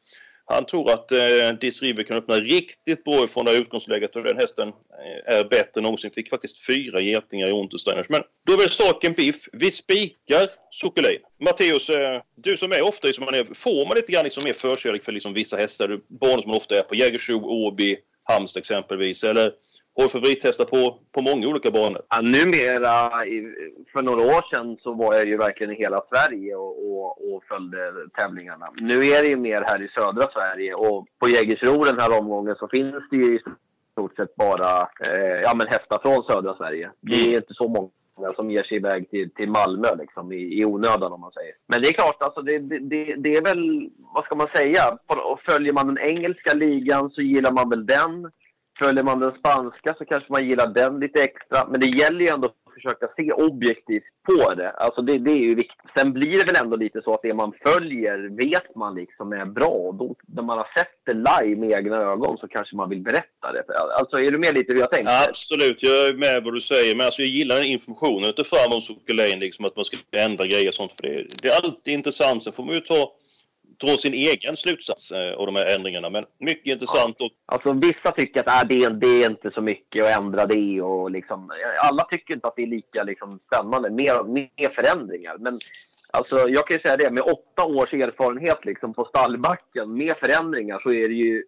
han 0.45 0.65
tror 0.65 0.91
att 0.91 1.11
eh, 1.11 1.19
Dizzy 1.61 1.87
River 1.87 2.03
kan 2.03 2.17
öppna 2.17 2.35
riktigt 2.35 3.03
bra 3.03 3.23
ifrån 3.23 3.45
det 3.45 3.51
här 3.51 3.57
utgångsläget. 3.57 4.15
Och 4.15 4.23
den 4.23 4.37
hästen 4.37 4.67
eh, 4.67 5.35
är 5.35 5.43
bättre 5.43 5.79
än 5.79 5.83
någonsin. 5.83 6.11
Fick 6.11 6.29
faktiskt 6.29 6.65
fyra 6.65 7.01
getingar 7.01 7.47
i 7.47 7.51
Untersteiners. 7.51 8.09
Men 8.09 8.21
då 8.47 8.53
är 8.53 8.57
väl 8.57 8.69
saken 8.69 9.13
biff. 9.13 9.49
Vi 9.53 9.71
spikar 9.71 10.49
Sokolin. 10.69 11.19
Matteus, 11.43 11.89
eh, 11.89 12.21
du 12.35 12.57
som 12.57 12.71
är 12.71 12.81
ofta 12.81 13.13
som 13.13 13.25
man 13.25 13.33
är, 13.33 13.43
får 13.43 13.87
man 13.87 13.95
lite 13.95 14.11
grann 14.11 14.23
liksom 14.23 14.43
mer 14.45 14.53
förkärlek 14.53 15.03
för 15.03 15.11
liksom 15.11 15.33
vissa 15.33 15.57
hästar? 15.57 15.99
Banor 16.07 16.41
som 16.41 16.49
man 16.49 16.57
ofta 16.57 16.75
är 16.75 16.83
på 16.83 16.95
Jägersro, 16.95 17.39
Åby, 17.43 17.97
Halmstad 18.23 18.59
exempelvis. 18.59 19.23
Eller 19.23 19.51
har 19.95 20.03
du 20.03 20.09
favorithästar 20.09 20.65
på, 20.65 20.99
på 21.11 21.21
många 21.21 21.47
olika 21.47 21.71
banor? 21.71 22.01
Ja, 22.09 22.21
numera, 22.21 23.09
för 23.93 24.01
några 24.01 24.21
år 24.21 24.55
sedan 24.55 24.77
så 24.83 24.93
var 24.93 25.15
jag 25.15 25.25
ju 25.27 25.37
verkligen 25.37 25.73
i 25.73 25.77
hela 25.77 26.01
Sverige 26.09 26.55
och, 26.55 26.73
och, 26.91 27.33
och 27.33 27.43
följde 27.43 27.93
tävlingarna. 28.19 28.67
Nu 28.75 29.05
är 29.05 29.23
det 29.23 29.29
ju 29.29 29.37
mer 29.37 29.63
här 29.67 29.81
i 29.81 29.87
södra 29.87 30.31
Sverige 30.31 30.73
och 30.73 31.07
på 31.19 31.29
Jägersro 31.29 31.83
den 31.83 31.99
här 31.99 32.19
omgången 32.19 32.55
så 32.55 32.67
finns 32.67 33.03
det 33.11 33.17
ju 33.17 33.35
i 33.35 33.39
stort 33.91 34.15
sett 34.15 34.35
bara 34.35 34.81
eh, 34.81 35.41
ja, 35.43 35.53
men 35.55 35.67
hästar 35.67 35.99
från 36.01 36.23
södra 36.23 36.55
Sverige. 36.57 36.91
Det 37.01 37.15
är 37.15 37.35
inte 37.35 37.53
så 37.53 37.67
många 37.67 37.89
som 38.35 38.51
ger 38.51 38.63
sig 38.63 38.77
iväg 38.77 39.09
till, 39.09 39.33
till 39.33 39.49
Malmö 39.49 39.87
liksom, 39.99 40.31
i, 40.31 40.59
i 40.59 40.65
onödan 40.65 41.11
om 41.11 41.21
man 41.21 41.31
säger. 41.31 41.53
Men 41.67 41.81
det 41.81 41.87
är 41.87 41.93
klart, 41.93 42.21
alltså, 42.21 42.41
det, 42.41 42.59
det, 42.59 43.15
det, 43.15 43.37
är 43.37 43.43
väl, 43.43 43.89
vad 44.15 44.23
ska 44.25 44.35
man 44.35 44.47
säga, 44.55 44.97
följer 45.49 45.73
man 45.73 45.87
den 45.87 45.97
engelska 45.97 46.53
ligan 46.53 47.09
så 47.09 47.21
gillar 47.21 47.51
man 47.51 47.69
väl 47.69 47.85
den. 47.85 48.31
Följer 48.79 49.03
man 49.03 49.19
den 49.19 49.31
spanska 49.31 49.95
så 49.97 50.05
kanske 50.05 50.31
man 50.31 50.47
gillar 50.47 50.67
den 50.67 50.99
lite 50.99 51.23
extra. 51.23 51.67
Men 51.69 51.79
det 51.79 51.87
gäller 51.87 52.19
ju 52.19 52.27
ändå 52.27 52.49
försöka 52.73 53.07
se 53.15 53.31
objektivt 53.31 54.03
på 54.27 54.53
det. 54.53 54.69
Alltså 54.69 55.01
det, 55.01 55.17
det 55.17 55.31
är 55.31 55.37
ju 55.49 55.55
viktigt. 55.55 55.91
Sen 55.97 56.13
blir 56.13 56.39
det 56.39 56.45
väl 56.51 56.63
ändå 56.63 56.77
lite 56.77 57.01
så 57.01 57.13
att 57.13 57.21
det 57.21 57.33
man 57.33 57.53
följer 57.65 58.17
vet 58.45 58.75
man 58.75 58.95
liksom 58.95 59.33
är 59.33 59.45
bra. 59.45 59.67
Och 59.67 59.95
då, 59.95 60.15
när 60.27 60.43
man 60.43 60.57
har 60.57 60.67
sett 60.77 60.95
det 61.05 61.13
live 61.13 61.59
med 61.59 61.79
egna 61.79 61.97
ögon 61.97 62.37
så 62.37 62.47
kanske 62.47 62.75
man 62.75 62.89
vill 62.89 63.01
berätta 63.01 63.51
det. 63.53 63.63
Alltså 63.99 64.21
är 64.21 64.31
du 64.31 64.37
med 64.37 64.55
lite 64.55 64.73
hur 64.73 64.79
jag 64.79 64.91
tänker? 64.91 65.29
Absolut, 65.29 65.83
jag 65.83 66.09
är 66.09 66.13
med 66.13 66.43
vad 66.43 66.53
du 66.53 66.61
säger. 66.61 66.95
Men 66.95 67.05
alltså, 67.05 67.21
jag 67.21 67.29
gillar 67.29 67.55
den 67.55 67.65
informationen 67.65 68.25
inte 68.25 68.43
för 68.43 68.73
om 68.75 68.81
Sokolin, 68.81 69.39
liksom 69.39 69.65
att 69.65 69.75
man 69.75 69.85
ska 69.85 69.97
ändra 70.11 70.45
grejer 70.45 70.67
och 70.67 70.73
sånt. 70.73 70.91
För 70.91 71.03
det, 71.03 71.27
det 71.41 71.47
är 71.47 71.55
alltid 71.55 71.93
intressant. 71.93 72.43
Sen 72.43 72.53
får 72.53 72.63
man 72.63 72.75
ju 72.75 72.81
ta, 72.81 73.11
dra 73.81 73.97
sin 73.97 74.13
egen 74.13 74.57
slutsats 74.57 75.11
eh, 75.11 75.33
av 75.33 75.45
de 75.45 75.55
här 75.55 75.75
ändringarna. 75.75 76.09
Men 76.09 76.25
mycket 76.39 76.73
intressant. 76.73 77.21
Och, 77.21 77.29
Alltså 77.45 77.73
vissa 77.73 78.11
tycker 78.11 78.39
att 78.39 78.63
äh, 78.63 78.67
det, 78.69 78.89
det 78.89 79.23
är 79.23 79.29
inte 79.29 79.51
så 79.51 79.61
mycket 79.61 80.03
att 80.03 80.17
ändra 80.17 80.45
det 80.45 80.81
och 80.81 81.11
liksom, 81.11 81.51
alla 81.81 82.03
tycker 82.03 82.33
inte 82.33 82.47
att 82.47 82.55
det 82.55 82.63
är 82.63 82.67
lika 82.67 83.03
liksom, 83.03 83.39
spännande. 83.47 83.89
Mer, 83.89 84.23
mer 84.23 84.69
förändringar. 84.75 85.35
Men 85.39 85.53
alltså, 86.13 86.49
jag 86.49 86.67
kan 86.67 86.77
ju 86.77 86.81
säga 86.81 86.97
det, 86.97 87.11
med 87.11 87.23
åtta 87.23 87.65
års 87.65 87.93
erfarenhet 87.93 88.65
liksom, 88.65 88.93
på 88.93 89.05
stallbacken 89.05 89.97
med 89.97 90.13
förändringar 90.17 90.79
så 90.79 90.89
är 90.91 91.07
det 91.07 91.15
ju 91.15 91.43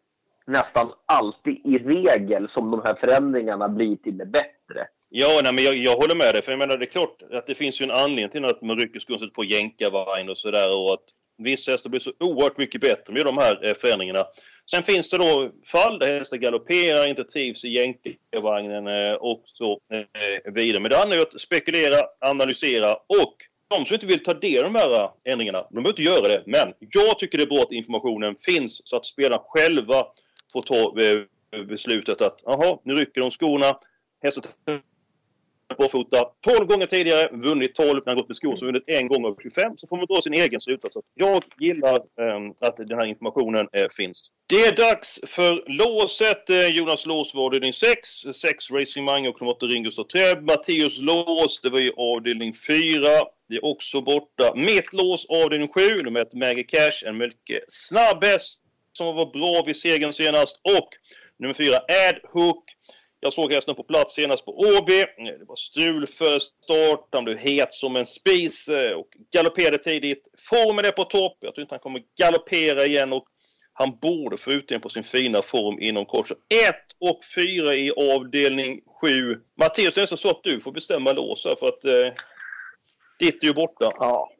nästan 0.47 0.91
alltid 1.05 1.61
i 1.65 1.77
regel 1.77 2.49
som 2.53 2.71
de 2.71 2.81
här 2.85 2.95
förändringarna 2.95 3.69
blir 3.69 3.95
till 3.95 4.17
det 4.17 4.25
bättre. 4.25 4.87
Ja, 5.09 5.39
nej, 5.43 5.53
men 5.53 5.63
jag, 5.63 5.75
jag 5.75 5.95
håller 5.95 6.15
med 6.15 6.33
dig. 6.33 6.41
För 6.41 6.51
jag 6.51 6.59
menar, 6.59 6.77
det 6.77 6.85
är 6.85 6.95
klart 6.97 7.21
att 7.31 7.47
det 7.47 7.55
finns 7.55 7.81
ju 7.81 7.83
en 7.83 7.91
anledning 7.91 8.29
till 8.29 8.45
att 8.45 8.61
man 8.61 8.79
rycker 8.79 8.99
skunset 8.99 9.33
på 9.33 9.43
jänkarvagn 9.43 10.29
och 10.29 10.37
sådär. 10.37 10.79
Och 10.79 10.93
att 10.93 11.07
vissa 11.37 11.71
hästar 11.71 11.89
blir 11.89 11.99
så 11.99 12.11
oerhört 12.19 12.57
mycket 12.57 12.81
bättre 12.81 13.13
med 13.13 13.25
de 13.25 13.37
här 13.37 13.65
eh, 13.65 13.73
förändringarna. 13.73 14.25
Sen 14.71 14.83
finns 14.83 15.09
det 15.09 15.17
då 15.17 15.51
fall 15.65 15.99
där 15.99 16.19
hästar 16.19 16.37
galopperar, 16.37 17.09
inte 17.09 17.23
trivs 17.23 17.65
i 17.65 17.69
jänkarvagnen 17.69 18.87
eh, 18.87 19.13
och 19.13 19.41
så 19.45 19.79
eh, 19.93 20.53
vidare. 20.53 20.81
Men 20.81 20.91
det 20.91 20.97
handlar 20.97 21.17
ju 21.17 21.21
om 21.21 21.27
att 21.33 21.41
spekulera, 21.41 21.95
analysera 22.19 22.93
och 22.93 23.35
de 23.67 23.85
som 23.85 23.93
inte 23.93 24.05
vill 24.05 24.23
ta 24.23 24.33
del 24.33 24.65
av 24.65 24.73
de 24.73 24.79
här 24.79 25.09
ändringarna, 25.23 25.67
de 25.69 25.75
behöver 25.75 25.89
inte 25.89 26.03
göra 26.03 26.27
det. 26.27 26.43
Men 26.45 26.73
jag 26.79 27.19
tycker 27.19 27.37
det 27.37 27.43
är 27.43 27.47
bra 27.47 27.61
att 27.61 27.71
informationen 27.71 28.35
finns 28.35 28.87
så 28.87 28.95
att 28.95 29.05
spelarna 29.05 29.41
själva 29.47 30.05
får 30.53 30.61
ta 30.61 30.93
beslutet 31.67 32.21
att 32.21 32.41
jaha, 32.45 32.77
nu 32.83 32.95
rycker 32.95 33.21
de 33.21 33.31
skorna. 33.31 33.77
Hästen 34.23 34.43
barfota 35.77 36.23
12 36.41 36.65
gånger 36.65 36.87
tidigare, 36.87 37.29
vunnit 37.31 37.75
12 37.75 37.87
när 37.87 38.11
han 38.11 38.17
gått 38.17 38.27
med 38.27 38.37
skor, 38.37 38.55
så 38.55 38.65
vunnit 38.65 38.83
en 38.87 39.07
gång 39.07 39.25
av 39.25 39.37
25. 39.43 39.73
Så 39.77 39.87
får 39.87 39.97
man 39.97 40.05
dra 40.05 40.21
sin 40.21 40.33
egen 40.33 40.61
slutsats. 40.61 40.97
Jag 41.15 41.43
gillar 41.59 41.95
eh, 41.95 42.39
att 42.61 42.77
den 42.77 42.99
här 42.99 43.05
informationen 43.05 43.67
eh, 43.73 43.85
finns. 43.97 44.31
Det 44.47 44.61
är 44.61 44.75
dags 44.75 45.19
för 45.27 45.63
låset. 45.67 46.49
Eh, 46.49 46.67
Jonas 46.67 47.05
lås 47.05 47.35
var 47.35 47.45
avdelning 47.45 47.73
6. 47.73 48.09
6 48.33 48.71
Racing 48.71 49.05
Mange 49.05 49.29
och 49.29 49.41
nummer 49.41 49.53
8 49.53 49.65
Ringo 49.65 49.91
står 49.91 50.03
Treb. 50.03 50.43
Matteus 50.43 51.01
lås, 51.01 51.61
det 51.61 51.69
var 51.69 51.79
ju 51.79 51.91
avdelning 51.97 52.53
4. 52.67 53.01
Det 53.49 53.55
är 53.55 53.65
också 53.65 54.01
borta. 54.01 54.55
Mitt 54.55 54.93
lås 54.93 55.25
avdelning 55.29 55.67
7. 55.67 56.03
Nummer 56.03 56.19
1 56.21 56.33
Maggie 56.33 56.63
Cash, 56.63 57.07
en 57.07 57.17
mycket 57.17 57.63
snabb 57.67 58.23
häst 58.23 58.59
som 58.93 59.15
var 59.15 59.25
bra 59.25 59.63
vid 59.65 59.75
segern 59.75 60.13
senast. 60.13 60.61
Och 60.63 60.89
nummer 61.39 61.53
4 61.53 61.75
Ad 61.75 62.19
Hook. 62.23 62.63
Jag 63.23 63.33
såg 63.33 63.53
hästen 63.53 63.75
på 63.75 63.83
plats 63.83 64.15
senast 64.15 64.45
på 64.45 64.51
Åby. 64.51 65.05
Det 65.17 65.45
var 65.47 65.55
strul 65.55 66.07
för 66.07 66.39
start. 66.39 67.07
Han 67.11 67.23
blev 67.23 67.37
het 67.37 67.73
som 67.73 67.95
en 67.95 68.05
spis 68.05 68.69
eh, 68.69 68.91
och 68.91 69.07
galopperade 69.33 69.77
tidigt. 69.77 70.27
Formen 70.49 70.85
är 70.85 70.91
på 70.91 71.03
topp. 71.03 71.37
Jag 71.39 71.55
tror 71.55 71.61
inte 71.61 71.75
han 71.75 71.79
kommer 71.79 72.01
galoppera 72.19 72.85
igen. 72.85 73.13
Och 73.13 73.25
Han 73.73 73.97
borde 74.01 74.37
få 74.37 74.51
utdelning 74.51 74.81
på 74.81 74.89
sin 74.89 75.03
fina 75.03 75.41
form 75.41 75.79
inom 75.79 76.05
kort. 76.05 76.27
Så 76.27 76.33
1 76.33 76.75
och 76.99 77.19
4 77.35 77.75
i 77.75 77.91
avdelning 77.91 78.81
7. 79.01 79.39
Mattias, 79.59 79.93
det 79.93 80.01
är 80.01 80.05
så, 80.05 80.17
så 80.17 80.29
att 80.29 80.43
du 80.43 80.59
får 80.59 80.71
bestämma 80.71 81.11
lås 81.11 81.45
här 81.45 81.55
för 81.55 81.67
att 81.67 81.85
eh, 81.85 82.13
ditt 83.19 83.43
är 83.43 83.47
ju 83.47 83.53
borta. 83.53 83.91
Ja. 83.99 84.32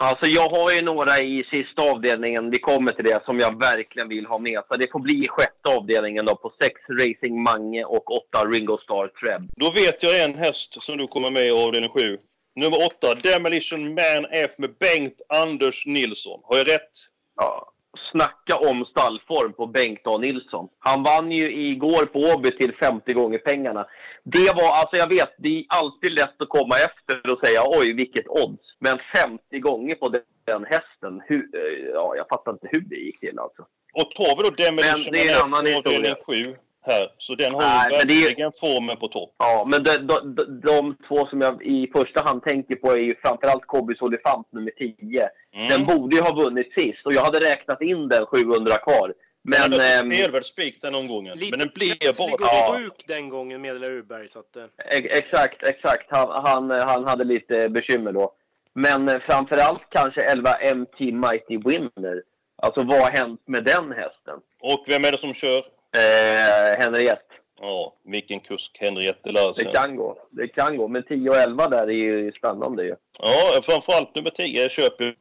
Alltså 0.00 0.26
jag 0.26 0.48
har 0.48 0.72
ju 0.72 0.82
några 0.82 1.18
i 1.18 1.44
sista 1.50 1.90
avdelningen, 1.90 2.50
vi 2.50 2.58
kommer 2.58 2.92
till 2.92 3.04
det, 3.04 3.24
som 3.24 3.38
jag 3.38 3.60
verkligen 3.60 4.08
vill 4.08 4.26
ha 4.26 4.38
med. 4.38 4.62
Så 4.68 4.76
det 4.76 4.92
får 4.92 5.00
bli 5.00 5.28
sjätte 5.28 5.68
avdelningen 5.76 6.24
då 6.24 6.36
på 6.36 6.52
6 6.62 6.74
Racing 6.88 7.42
Mange 7.42 7.84
och 7.84 8.10
8 8.10 8.44
Ringo 8.44 8.78
Star 8.78 9.08
Treb. 9.08 9.42
Då 9.56 9.70
vet 9.70 10.02
jag 10.02 10.24
en 10.24 10.34
häst 10.34 10.82
som 10.82 10.96
du 10.96 11.06
kommer 11.06 11.30
med 11.30 11.46
i 11.46 11.50
avdelning 11.50 11.90
7. 11.90 12.18
Nummer 12.56 12.86
8, 12.86 13.14
Demolition 13.14 13.94
Man 13.94 14.26
F 14.30 14.50
med 14.58 14.70
Bengt 14.80 15.20
Anders 15.28 15.86
Nilsson. 15.86 16.40
Har 16.44 16.56
jag 16.56 16.68
rätt? 16.68 16.90
Ja. 17.36 17.72
Snacka 18.12 18.56
om 18.56 18.84
stallform 18.84 19.52
på 19.52 19.66
Bengt 19.66 20.00
A. 20.04 20.18
Nilsson. 20.18 20.68
Han 20.78 21.02
vann 21.02 21.32
ju 21.32 21.70
igår 21.70 22.04
på 22.06 22.18
Åby 22.18 22.50
till 22.50 22.74
50 22.74 23.12
gånger 23.12 23.38
pengarna. 23.38 23.86
Det 24.24 24.52
var, 24.54 24.70
alltså 24.80 24.96
jag 24.96 25.08
vet, 25.08 25.34
det 25.38 25.58
är 25.58 25.64
alltid 25.68 26.12
lätt 26.12 26.42
att 26.42 26.48
komma 26.48 26.74
efter 26.76 27.32
och 27.32 27.46
säga 27.46 27.60
oj 27.66 27.92
vilket 27.92 28.28
odds. 28.28 28.66
Men 28.78 28.98
50 29.14 29.58
gånger 29.58 29.94
på 29.94 30.08
den, 30.08 30.64
hästen, 30.64 31.22
hur, 31.26 31.42
eh, 31.54 31.88
ja 31.94 32.16
jag 32.16 32.28
fattar 32.28 32.52
inte 32.52 32.68
hur 32.70 32.80
det 32.80 32.96
gick 32.96 33.20
till 33.20 33.38
alltså. 33.38 33.62
Och 33.92 34.10
tar 34.10 34.36
vi 34.36 34.42
då 34.42 34.50
Demolition 34.50 35.02
Men 35.04 35.12
det 35.12 35.28
är 35.28 35.44
en 35.44 35.50
Man 35.50 35.60
annan 35.60 35.66
F 35.66 35.72
i 35.72 35.76
avdelning 35.76 36.14
historia. 36.16 36.54
7 36.54 36.67
här, 36.86 37.08
så 37.18 37.34
den 37.34 37.54
har 37.54 37.60
Nej, 37.60 37.86
ju 37.90 37.96
men 37.98 38.06
det 38.08 38.14
är- 38.14 38.24
verkligen 38.26 38.52
formen 38.60 38.96
på 38.96 39.08
topp. 39.08 39.34
Ja, 39.38 39.66
men 39.70 39.82
de, 39.82 39.96
de, 39.96 40.34
de, 40.34 40.60
de 40.60 40.96
två 41.08 41.26
som 41.26 41.40
jag 41.40 41.62
i 41.62 41.90
första 41.96 42.22
hand 42.22 42.42
tänker 42.42 42.74
på 42.76 42.92
är 42.92 42.96
ju 42.98 43.14
framförallt 43.22 43.66
Kobbys 43.66 44.00
Olifant 44.02 44.52
nummer 44.52 44.70
10. 44.70 45.28
Mm. 45.54 45.68
Den 45.68 45.86
borde 45.86 46.16
ju 46.16 46.22
ha 46.22 46.34
vunnit 46.34 46.72
sist 46.74 47.06
och 47.06 47.12
jag 47.12 47.22
hade 47.22 47.40
räknat 47.40 47.82
in 47.82 48.08
den 48.08 48.26
700 48.26 48.76
kvar. 48.78 49.14
Men, 49.42 49.70
den 49.70 49.80
ehm, 49.80 50.12
spelvärd 50.12 50.44
spik 50.44 50.82
den 50.82 50.94
omgången. 50.94 51.38
Lite 51.38 51.50
Men 51.50 51.58
den 51.58 51.70
blev 51.74 51.96
bara... 52.18 52.32
och 52.34 52.40
Ja. 52.40 52.76
sjuk 52.78 53.04
den 53.06 53.28
gången 53.28 53.60
meddelar 53.60 53.90
Urberg. 53.90 54.28
Så 54.28 54.38
att, 54.38 54.56
eh, 54.56 54.64
Ex- 54.90 55.18
Exakt, 55.18 55.62
exakt. 55.62 56.06
Han, 56.10 56.28
han, 56.44 56.70
han 56.70 57.04
hade 57.04 57.24
lite 57.24 57.68
bekymmer 57.68 58.12
då. 58.12 58.32
Men 58.74 59.08
eh, 59.08 59.18
framförallt 59.26 59.82
kanske 59.90 60.20
11 60.22 60.50
MT 60.74 61.00
Mighty 61.00 61.56
Winner. 61.64 62.22
Alltså 62.62 62.82
vad 62.82 63.00
har 63.00 63.10
hänt 63.10 63.40
med 63.46 63.64
den 63.64 63.92
hästen? 63.92 64.38
Och 64.60 64.84
vem 64.88 65.04
är 65.04 65.10
det 65.12 65.18
som 65.18 65.34
kör? 65.34 65.62
Eh, 65.96 66.80
Henriette. 66.80 67.22
Ja, 67.60 67.94
vilken 68.04 68.40
kusk 68.40 68.78
Henriette 68.80 69.32
Larsen. 69.32 69.64
Det 69.64 69.72
kan 69.72 69.96
gå. 69.96 70.18
Det 70.30 70.48
kan 70.48 70.76
gå. 70.76 70.88
Men 70.88 71.02
10 71.02 71.30
och 71.30 71.36
11 71.36 71.68
där 71.68 71.86
är 71.86 71.92
ju 71.92 72.32
spännande 72.32 72.84
ju. 72.84 72.94
Ja, 73.18 73.60
framförallt 73.62 74.14
nummer 74.14 74.30
10 74.30 74.68
köper 74.68 75.14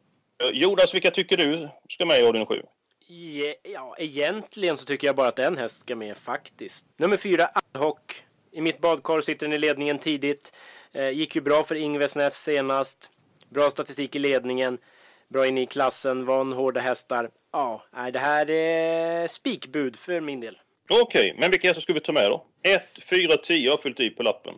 Jonas, 0.53 0.95
vilka 0.95 1.11
tycker 1.11 1.37
du 1.37 1.69
ska 1.89 2.05
med 2.05 2.19
i 2.19 2.25
avdelning 2.25 2.47
7? 2.47 2.61
Ja, 3.63 3.95
egentligen 3.97 4.77
så 4.77 4.85
tycker 4.85 5.07
jag 5.07 5.15
bara 5.15 5.27
att 5.27 5.39
en 5.39 5.57
häst 5.57 5.79
ska 5.79 5.95
med 5.95 6.17
faktiskt. 6.17 6.85
Nummer 6.97 7.17
fyra, 7.17 7.49
Adhoc. 7.73 7.97
I 8.51 8.61
mitt 8.61 8.81
badkar 8.81 9.21
sitter 9.21 9.47
den 9.47 9.53
i 9.53 9.57
ledningen 9.57 9.99
tidigt. 9.99 10.53
Eh, 10.93 11.09
gick 11.09 11.35
ju 11.35 11.41
bra 11.41 11.63
för 11.63 11.75
Ingves 11.75 12.15
näst 12.15 12.43
senast. 12.43 13.11
Bra 13.49 13.69
statistik 13.69 14.15
i 14.15 14.19
ledningen. 14.19 14.77
Bra 15.29 15.47
inne 15.47 15.61
i 15.61 15.65
klassen, 15.65 16.25
vann 16.25 16.53
hårda 16.53 16.81
hästar. 16.81 17.29
Ja, 17.57 17.83
nej, 17.93 18.11
det 18.11 18.19
här 18.19 18.49
är 18.49 19.27
spikbud 19.27 19.95
för 19.95 20.21
min 20.21 20.39
del. 20.39 20.57
Okej, 20.89 21.35
men 21.39 21.51
vilka 21.51 21.67
hästar 21.67 21.81
ska 21.81 21.93
vi 21.93 21.99
ta 21.99 22.11
med 22.11 22.31
då? 22.31 22.45
1, 22.63 22.83
4, 23.09 23.37
10 23.37 23.69
har 23.71 23.77
fyllt 23.77 23.99
i 23.99 24.09
på 24.09 24.23
lappen. 24.23 24.53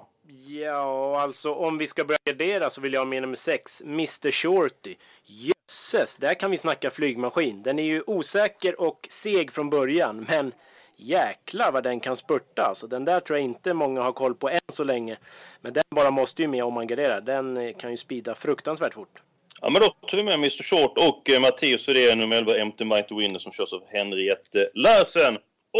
Ja, 0.47 1.21
alltså 1.21 1.53
om 1.53 1.77
vi 1.77 1.87
ska 1.87 2.05
börja 2.05 2.19
gardera 2.25 2.69
så 2.69 2.81
vill 2.81 2.93
jag 2.93 3.01
ha 3.01 3.05
med 3.05 3.21
nummer 3.21 3.35
6, 3.35 3.81
Mr 3.81 4.31
Shorty. 4.31 4.95
Jösses, 5.25 6.17
där 6.17 6.33
kan 6.33 6.51
vi 6.51 6.57
snacka 6.57 6.91
flygmaskin. 6.91 7.63
Den 7.63 7.79
är 7.79 7.83
ju 7.83 8.03
osäker 8.07 8.81
och 8.81 9.07
seg 9.09 9.51
från 9.51 9.69
början, 9.69 10.25
men 10.29 10.53
jäklar 10.95 11.71
vad 11.71 11.83
den 11.83 11.99
kan 11.99 12.17
spurta. 12.17 12.61
Alltså, 12.61 12.87
den 12.87 13.05
där 13.05 13.19
tror 13.19 13.39
jag 13.39 13.45
inte 13.45 13.73
många 13.73 14.01
har 14.01 14.13
koll 14.13 14.35
på 14.35 14.49
än 14.49 14.59
så 14.71 14.83
länge. 14.83 15.17
Men 15.61 15.73
den 15.73 15.83
bara 15.95 16.11
måste 16.11 16.41
ju 16.41 16.47
med 16.47 16.63
om 16.63 16.73
man 16.73 16.87
garderar. 16.87 17.21
Den 17.21 17.57
eh, 17.57 17.75
kan 17.77 17.91
ju 17.91 17.97
speeda 17.97 18.35
fruktansvärt 18.35 18.93
fort. 18.93 19.21
Ja, 19.61 19.69
men 19.69 19.81
då 19.81 19.89
tar 20.07 20.17
vi 20.17 20.23
med 20.23 20.33
Mr 20.33 20.63
Short 20.63 20.97
och 20.97 21.29
eh, 21.29 21.41
Mattias 21.41 21.87
Rydén 21.87 22.19
nummer 22.19 22.37
11, 22.37 22.57
Empty 22.57 22.85
Might 22.85 23.11
Winner 23.11 23.39
som 23.39 23.51
körs 23.51 23.73
av 23.73 23.83
Henriette 23.87 24.69
Larsen. 24.73 25.35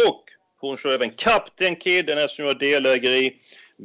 Och 0.08 0.24
hon 0.60 0.76
kör 0.76 0.92
även 0.92 1.10
Captain 1.10 1.76
Kid, 1.76 2.06
den 2.06 2.18
häst 2.18 2.36
som 2.36 2.44
jag 2.44 2.54
är 2.54 2.58
delägare 2.58 3.16
i. 3.16 3.36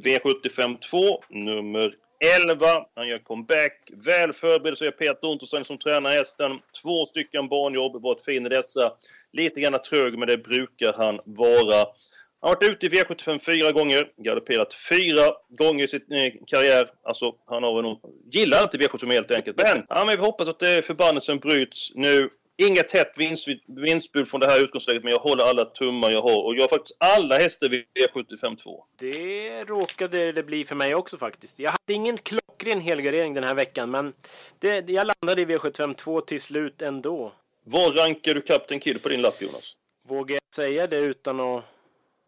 V75 0.06 0.78
2, 0.92 1.24
nummer 1.30 1.94
11. 2.42 2.66
Han 2.96 3.08
gör 3.08 3.20
comeback. 3.20 3.92
Väl 4.06 4.34
förberedd 4.34 4.78
så 4.78 4.86
är 4.86 4.92
Peter 4.92 5.28
Unterstein 5.28 5.66
som 5.66 5.78
tränar 5.78 6.10
hästen. 6.10 6.52
Två 6.84 7.06
stycken 7.06 7.48
barnjobb, 7.48 8.02
varit 8.02 8.26
fin 8.26 8.46
i 8.46 8.50
dessa. 8.50 8.94
Lite 9.34 9.62
grann 9.62 9.82
trög, 9.82 10.18
men 10.18 10.28
det 10.28 10.38
brukar 10.38 10.94
han 10.94 11.20
vara. 11.26 11.86
Han 12.46 12.50
har 12.50 12.56
varit 12.56 12.84
ute 12.84 12.86
i 12.86 12.90
V75 12.90 13.40
fyra 13.40 13.72
gånger, 13.72 14.08
galopperat 14.18 14.74
fyra 14.74 15.34
gånger 15.50 15.84
i 15.84 15.88
sin 15.88 16.02
eh, 16.12 16.34
karriär. 16.48 16.90
Alltså, 17.04 17.36
han 17.46 17.64
har 17.64 17.76
väl 17.76 17.84
nog... 17.84 18.00
Gillar 18.32 18.64
inte 18.64 18.78
V75 18.78 19.12
helt 19.12 19.32
enkelt. 19.32 19.58
Men, 19.58 19.86
ja, 19.90 20.06
men 20.06 20.18
vi 20.18 20.26
hoppas 20.26 20.48
att 20.48 20.60
det 20.60 20.86
förbannelsen 20.86 21.38
bryts 21.38 21.92
nu. 21.96 22.30
Inget 22.58 22.92
hett 22.92 23.12
vinst, 23.18 23.48
vinstbud 23.68 24.28
från 24.28 24.42
det 24.42 24.48
här 24.48 24.64
utgångsläget, 24.64 25.04
men 25.04 25.12
jag 25.12 25.20
håller 25.20 25.44
alla 25.44 25.66
tummar 25.66 26.10
jag 26.10 26.22
har. 26.22 26.46
Och 26.46 26.56
jag 26.56 26.62
har 26.62 26.68
faktiskt 26.68 26.98
alla 27.00 27.38
hästar 27.38 27.70
vid 27.70 27.84
V75 28.00 28.56
2. 28.56 28.86
Det 29.00 29.64
råkade 29.64 30.32
det 30.32 30.44
bli 30.44 30.66
för 30.66 30.76
mig 30.76 30.96
också 30.96 31.18
faktiskt. 31.18 31.60
Jag 31.60 31.72
hade 31.72 31.94
ingen 31.94 32.18
klockren 32.18 32.82
helgardering 32.82 33.34
den 33.34 33.44
här 33.44 33.56
veckan, 33.56 33.92
men 33.92 34.14
det, 34.60 34.90
jag 34.90 35.12
landade 35.22 35.42
i 35.42 35.46
V75 35.46 35.94
2 35.94 36.22
till 36.22 36.42
slut 36.42 36.82
ändå. 36.82 37.32
Var 37.64 37.92
rankar 37.92 38.34
du 38.34 38.42
Captain 38.42 38.80
Kid 38.80 39.04
på 39.04 39.10
din 39.10 39.22
lapp, 39.22 39.42
Jonas? 39.42 39.74
Vågar 40.08 40.34
jag 40.34 40.56
säga 40.56 40.88
det 40.88 41.00
utan 41.00 41.40
att... 41.40 41.64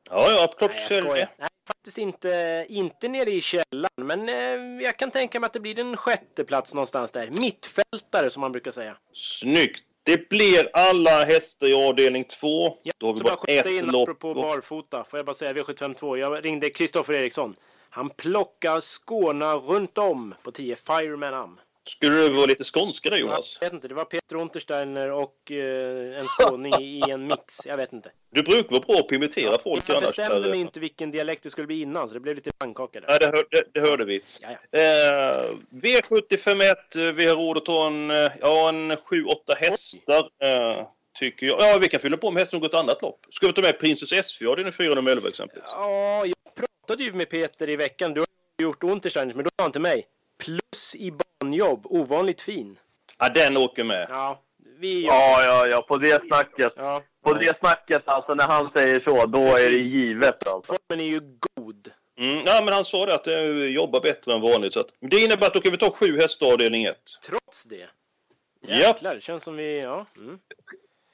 Ja, 0.10 0.32
ja, 0.32 0.48
klart 0.58 0.72
Nej, 0.74 0.86
jag 0.90 1.04
skojar. 1.04 1.30
Nej, 1.38 1.50
faktiskt 1.68 1.98
inte, 1.98 2.66
inte 2.70 3.08
nere 3.08 3.30
i 3.32 3.42
källaren. 3.42 3.90
Men 3.98 4.30
eh, 4.30 4.84
jag 4.86 4.98
kan 4.98 5.12
tänka 5.12 5.40
mig 5.40 5.48
att 5.48 5.54
det 5.54 5.60
blir 5.60 5.80
en 5.80 5.98
sjätte 5.98 6.44
plats 6.44 6.74
någonstans 6.74 7.12
där. 7.12 7.30
Mittfältare 7.42 8.30
som 8.30 8.42
man 8.42 8.52
brukar 8.52 8.72
säga. 8.72 8.98
Snyggt! 9.14 9.84
Det 10.04 10.30
blir 10.30 10.70
alla 10.74 11.26
hästar 11.26 11.68
i 11.68 11.74
avdelning 11.90 12.24
2. 12.24 12.78
Ja, 12.84 12.92
Då 12.98 13.08
har 13.08 13.14
vi 13.14 13.20
bara 13.20 13.38
ett 13.48 13.66
in 13.66 13.86
lopp. 13.86 14.10
apropå 14.10 14.34
barfota. 14.34 15.04
Får 15.04 15.20
jag 15.20 15.26
bara 15.26 15.34
säga 15.34 15.54
V752. 15.54 16.18
Jag 16.18 16.46
ringde 16.46 16.70
Kristoffer 16.70 17.14
Eriksson. 17.14 17.56
Han 17.90 18.10
plockar 18.10 18.80
Skåna 18.80 19.56
runt 19.56 19.98
om 19.98 20.36
på 20.44 20.52
10 20.52 20.76
Fireman 20.76 21.34
Am. 21.34 21.60
Skulle 21.88 22.16
du 22.16 22.30
vara 22.30 22.46
lite 22.46 22.64
skånska 22.64 23.10
där, 23.10 23.18
Jonas? 23.18 23.58
Jag 23.62 23.66
vet 23.68 23.74
inte, 23.74 23.88
det 23.88 23.94
var 23.94 24.06
Peter 24.06 24.36
Untersteiner 24.36 25.12
och 25.12 25.52
eh, 25.52 26.20
en 26.20 26.26
skåning 26.28 26.74
i 26.82 27.02
en 27.10 27.28
mix. 27.28 27.66
Jag 27.66 27.78
vet 27.78 27.94
inte. 27.94 28.12
Du 28.32 28.44
brukar 28.44 28.70
vara 28.72 28.80
bra 28.82 28.96
på 28.98 29.06
att 29.06 29.12
imitera 29.12 29.58
folk 29.60 29.84
Jag 29.88 29.98
annars. 29.98 30.08
bestämde 30.08 30.42
där. 30.42 30.50
mig 30.50 30.60
inte 30.60 30.80
vilken 30.80 31.12
dialekt 31.12 31.44
det 31.44 31.50
skulle 31.50 31.68
bli 31.68 31.82
innan, 31.82 32.08
så 32.08 32.14
det 32.14 32.20
blev 32.20 32.36
lite 32.36 32.52
pannkaka 32.58 33.00
där. 33.00 33.08
Nej, 33.08 33.18
det, 33.20 33.26
hör, 33.26 33.44
det, 33.52 33.64
det 33.74 33.80
hörde 33.90 34.06
vi. 34.06 34.22
Ja, 34.42 34.50
ja. 34.72 34.80
Eh, 34.80 35.50
V751, 35.72 37.12
vi 37.12 37.26
har 37.28 37.36
råd 37.36 37.58
att 37.58 37.66
ta 37.66 37.88
en, 37.88 38.12
eh, 38.12 38.32
ja, 38.42 38.70
en 38.70 38.92
7-8 38.92 39.56
hästar. 39.58 40.30
Eh, 40.44 40.88
tycker 41.20 41.48
jag. 41.48 41.62
Ja, 41.62 41.78
vi 41.82 41.88
kan 41.88 42.00
fylla 42.00 42.18
på 42.18 42.32
med 42.32 42.48
går 42.52 42.66
ett 42.66 42.74
annat 42.74 43.02
lopp. 43.02 43.20
Ska 43.30 43.48
vi 43.48 43.54
ta 43.54 43.62
med 43.62 43.80
Princess 43.80 44.26
SV? 44.28 44.56
Den 44.56 44.66
är 44.68 44.72
4 44.72 44.96
nummer 44.96 45.12
11 45.12 45.30
exempelvis. 45.30 45.70
Ja, 45.72 46.26
jag 46.26 46.56
pratade 46.56 47.04
ju 47.04 47.14
med 47.14 47.30
Peter 47.30 47.70
i 47.70 47.76
veckan. 47.76 48.14
Du 48.14 48.20
har 48.20 48.28
gjort 48.62 48.84
Untersteiner, 48.84 49.34
men 49.34 49.44
då 49.44 49.50
sa 49.58 49.64
han 49.64 49.72
till 49.72 49.82
mig. 49.82 50.08
Plus 50.40 50.96
i 50.96 51.12
banjobb, 51.40 51.86
ovanligt 51.86 52.42
fin. 52.42 52.80
Ja, 53.20 53.30
den 53.30 53.58
åker 53.58 53.84
med. 53.84 54.08
Ja, 54.10 54.42
vi 54.80 55.06
gör... 55.06 55.14
Ja, 55.14 55.44
ja, 55.44 55.68
ja. 55.68 55.82
På 55.82 55.98
det 55.98 56.22
snacket. 56.28 56.74
Ja. 56.76 57.04
På 57.24 57.34
det 57.34 57.60
snacket, 57.60 58.04
alltså 58.06 58.34
när 58.34 58.48
han 58.48 58.72
säger 58.76 59.00
så, 59.00 59.26
då 59.26 59.40
är 59.40 59.70
det 59.70 59.78
givet 59.78 60.48
alltså. 60.48 60.74
Formen 60.74 61.06
är 61.06 61.10
ju 61.10 61.22
god. 61.56 61.92
Mm, 62.20 62.44
ja, 62.46 62.62
men 62.66 62.74
han 62.74 62.86
sa 62.86 63.06
det 63.06 63.16
att 63.16 63.24
det 63.24 63.68
jobbar 63.68 64.02
bättre 64.02 64.34
än 64.34 64.42
vanligt. 64.42 64.74
Så 64.74 64.80
att, 64.80 64.94
det 65.00 65.18
innebär 65.18 65.48
att 65.48 65.54
då 65.54 65.62
kan 65.62 65.72
vi 65.72 65.78
ta 65.78 65.92
sju 65.92 66.20
hästar 66.20 66.54
avdelning 66.54 66.84
1. 66.86 66.98
Trots 67.26 67.66
det. 67.66 67.88
Ja. 68.62 68.76
Jäklar, 68.76 69.16
det 69.16 69.22
känns 69.22 69.44
som 69.44 69.56
vi... 69.56 69.82
Ja. 69.82 70.06
Mm. 70.18 70.40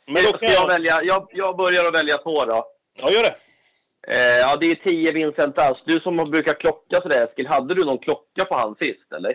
Men 0.06 0.24
då 0.24 0.38
kan 0.38 0.50
jag 0.50 0.62
jag... 0.62 0.68
välja? 0.68 1.04
Jag, 1.04 1.28
jag 1.32 1.58
börjar 1.58 1.86
att 1.86 1.96
välja 1.96 2.18
två 2.18 2.46
då. 2.46 2.66
Ja, 2.94 3.12
gör 3.12 3.24
det. 3.24 3.36
Eh, 4.08 4.40
ja, 4.40 4.58
det 4.58 4.72
är 4.72 4.76
10 4.76 5.12
Vincent 5.12 5.60
Ask. 5.60 5.82
Du 5.86 6.00
som 6.00 6.18
brukar 6.18 6.54
klocka 6.54 7.02
sådär 7.02 7.24
Eskil, 7.24 7.48
hade 7.48 7.76
du 7.76 7.86
någon 7.86 7.98
klocka 7.98 8.46
på 8.46 8.56
han 8.56 8.76
sist 8.76 9.14
eller? 9.16 9.34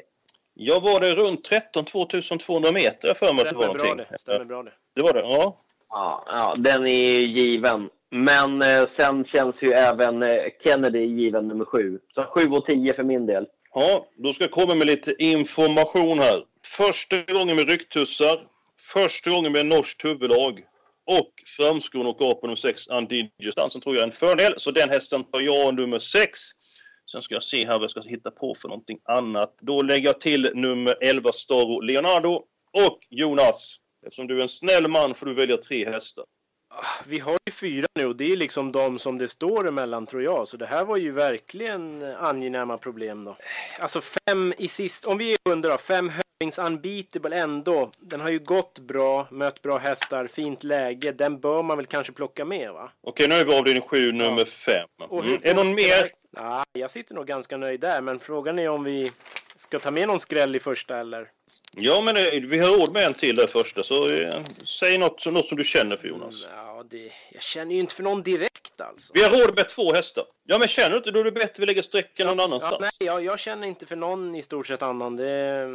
Jag 0.61 0.81
var 0.81 1.01
det 1.01 1.15
runt 1.15 1.45
13 1.45 1.85
2200 1.85 2.73
meter 2.73 3.15
för 3.15 3.35
mig 3.35 3.43
att 3.43 3.51
det 3.51 3.57
var 3.57 3.79
Stämmer 3.79 3.95
bra 3.95 3.95
det. 3.95 4.19
Stämmer 4.19 4.45
bra 4.45 4.63
det. 4.63 4.73
Det 4.95 5.03
var 5.03 5.13
det, 5.13 5.21
ja. 5.21 5.61
Ja, 5.89 6.25
ja 6.27 6.55
den 6.59 6.87
är 6.87 7.21
given. 7.21 7.91
Men 8.11 8.63
eh, 8.63 8.89
sen 8.99 9.25
känns 9.25 9.55
ju 9.63 9.73
även 9.73 10.23
eh, 10.23 10.37
Kennedy 10.65 11.05
given 11.05 11.49
nummer 11.49 11.65
sju. 11.65 11.99
Så 12.15 12.25
7 12.25 12.49
och 12.51 12.67
10 12.67 12.95
för 12.95 13.03
min 13.03 13.27
del. 13.27 13.47
Ja, 13.75 14.07
då 14.17 14.33
ska 14.33 14.45
jag 14.45 14.51
komma 14.51 14.75
med 14.75 14.87
lite 14.87 15.15
information 15.19 16.19
här. 16.19 16.45
Första 16.67 17.23
gången 17.23 17.57
med 17.57 17.69
rycktussar. 17.69 18.47
Första 18.93 19.31
gången 19.31 19.53
med 19.53 19.67
norskt 19.67 20.05
huvudlag. 20.05 20.61
Och 21.07 21.33
framskon 21.57 22.07
och 22.07 22.19
på 22.19 22.39
nummer 22.43 22.55
6, 22.55 22.89
Undigistansen 22.89 23.81
tror 23.81 23.95
jag 23.95 24.03
är 24.03 24.07
en 24.07 24.13
fördel. 24.13 24.55
Så 24.57 24.71
den 24.71 24.89
hästen 24.89 25.25
tar 25.25 25.41
jag 25.41 25.75
nummer 25.75 25.99
6. 25.99 26.41
Sen 27.13 27.23
ska 27.23 27.35
jag 27.35 27.43
se 27.43 27.67
här 27.67 27.73
vad 27.73 27.83
jag 27.83 27.91
ska 27.91 28.01
hitta 28.01 28.31
på 28.31 28.55
för 28.55 28.69
någonting 28.69 28.99
annat. 29.05 29.55
Då 29.61 29.83
lägger 29.83 30.07
jag 30.07 30.21
till 30.21 30.51
nummer 30.55 30.97
11, 31.01 31.33
Storo 31.33 31.81
Leonardo. 31.81 32.45
Och 32.73 32.99
Jonas, 33.11 33.77
eftersom 34.07 34.27
du 34.27 34.39
är 34.39 34.43
en 34.43 34.49
snäll 34.49 34.89
man 34.89 35.15
får 35.15 35.27
du 35.27 35.35
välja 35.35 35.57
tre 35.57 35.91
hästar. 35.91 36.25
Ah, 36.75 37.05
vi 37.07 37.19
har 37.19 37.39
ju 37.47 37.53
fyra 37.53 37.87
nu 37.95 38.07
och 38.07 38.17
det 38.17 38.33
är 38.33 38.37
liksom 38.37 38.73
de 38.73 38.99
som 38.99 39.19
det 39.19 39.29
står 39.29 39.69
emellan 39.69 40.07
tror 40.07 40.23
jag. 40.23 40.49
Så 40.49 40.57
det 40.57 40.67
här 40.67 40.85
var 40.85 40.97
ju 40.97 41.13
verkligen 41.13 42.03
eh, 42.03 42.23
angenäma 42.23 42.79
problem 42.79 43.25
då. 43.25 43.37
Alltså 43.81 44.01
fem 44.01 44.55
i 44.59 44.69
sist, 44.69 45.07
om 45.07 45.19
vi 45.19 45.33
är 45.33 45.39
under 45.45 45.71
då, 45.71 45.79
fem 45.79 46.09
Höllings 46.41 46.59
unbeatable 46.59 47.37
ändå. 47.37 47.91
Den 48.01 48.21
har 48.21 48.31
ju 48.31 48.39
gått 48.39 48.79
bra, 48.79 49.29
mött 49.31 49.63
bra 49.63 49.79
hästar, 49.79 50.27
fint 50.27 50.65
läge. 50.65 51.13
Den 51.13 51.41
bör 51.41 51.63
man 51.63 51.77
väl 51.77 51.87
kanske 51.87 52.13
plocka 52.13 52.45
med 52.45 52.73
va? 52.73 52.91
Okej, 53.03 53.29
nu 53.29 53.35
är 53.35 53.45
vi 53.45 53.55
avdelning 53.59 53.83
7, 53.83 54.13
nummer 54.13 54.45
5. 54.45 54.89
Och 55.09 55.21
Mm. 55.25 55.35
Är 55.35 55.39
det 55.41 55.55
någon 55.55 55.75
mer? 55.75 56.09
Nej, 56.31 56.65
jag 56.73 56.91
sitter 56.91 57.15
nog 57.15 57.27
ganska 57.27 57.57
nöjd 57.57 57.81
där, 57.81 58.01
men 58.01 58.19
frågan 58.21 58.59
är 58.59 58.69
om 58.69 58.85
vi 58.85 59.13
ska 59.57 59.79
ta 59.79 59.91
med 59.91 60.09
någon 60.09 60.21
skräll 60.21 60.57
i 60.57 60.61
första 60.61 60.99
eller? 60.99 61.29
Ja, 61.77 62.01
men 62.05 62.17
eh, 62.17 62.23
vi 62.43 62.59
har 62.59 62.79
råd 62.79 62.93
med 62.93 63.05
en 63.07 63.15
till 63.15 63.37
där 63.37 63.47
första, 63.47 63.83
så 63.83 64.11
eh, 64.11 64.35
säg 64.65 64.99
något, 64.99 65.27
något 65.27 65.47
som 65.47 65.57
du 65.59 65.65
känner 65.65 65.97
för 65.97 66.09
Jonas. 66.09 66.49
Ja, 66.57 66.85
det, 66.91 67.13
jag 67.33 67.43
känner 67.43 67.75
ju 67.75 67.81
inte 67.81 67.95
för 67.95 68.03
någon 68.03 68.23
direkt 68.23 68.81
alltså. 68.81 69.13
Vi 69.15 69.23
har 69.23 69.31
råd 69.31 69.57
med 69.57 69.69
två 69.69 69.93
hästar. 69.93 70.25
Ja, 70.47 70.59
men 70.59 70.69
känner 70.69 70.91
du 70.91 70.97
inte, 70.97 71.11
då 71.11 71.21
är 71.21 71.25
det 71.25 71.33
bättre 71.33 71.61
vi 71.61 71.67
lägger 71.67 71.83
strecken 71.83 72.27
någon 72.27 72.39
Ja, 72.39 72.45
annanstans. 72.45 72.81
nej, 72.81 72.91
jag, 73.09 73.25
jag 73.25 73.39
känner 73.39 73.67
inte 73.69 73.87
för 73.87 73.97
någon 73.97 74.35
i 74.35 74.43
stort 74.43 74.67
sett 74.67 74.83
annan. 74.83 75.17
Det, 75.17 75.67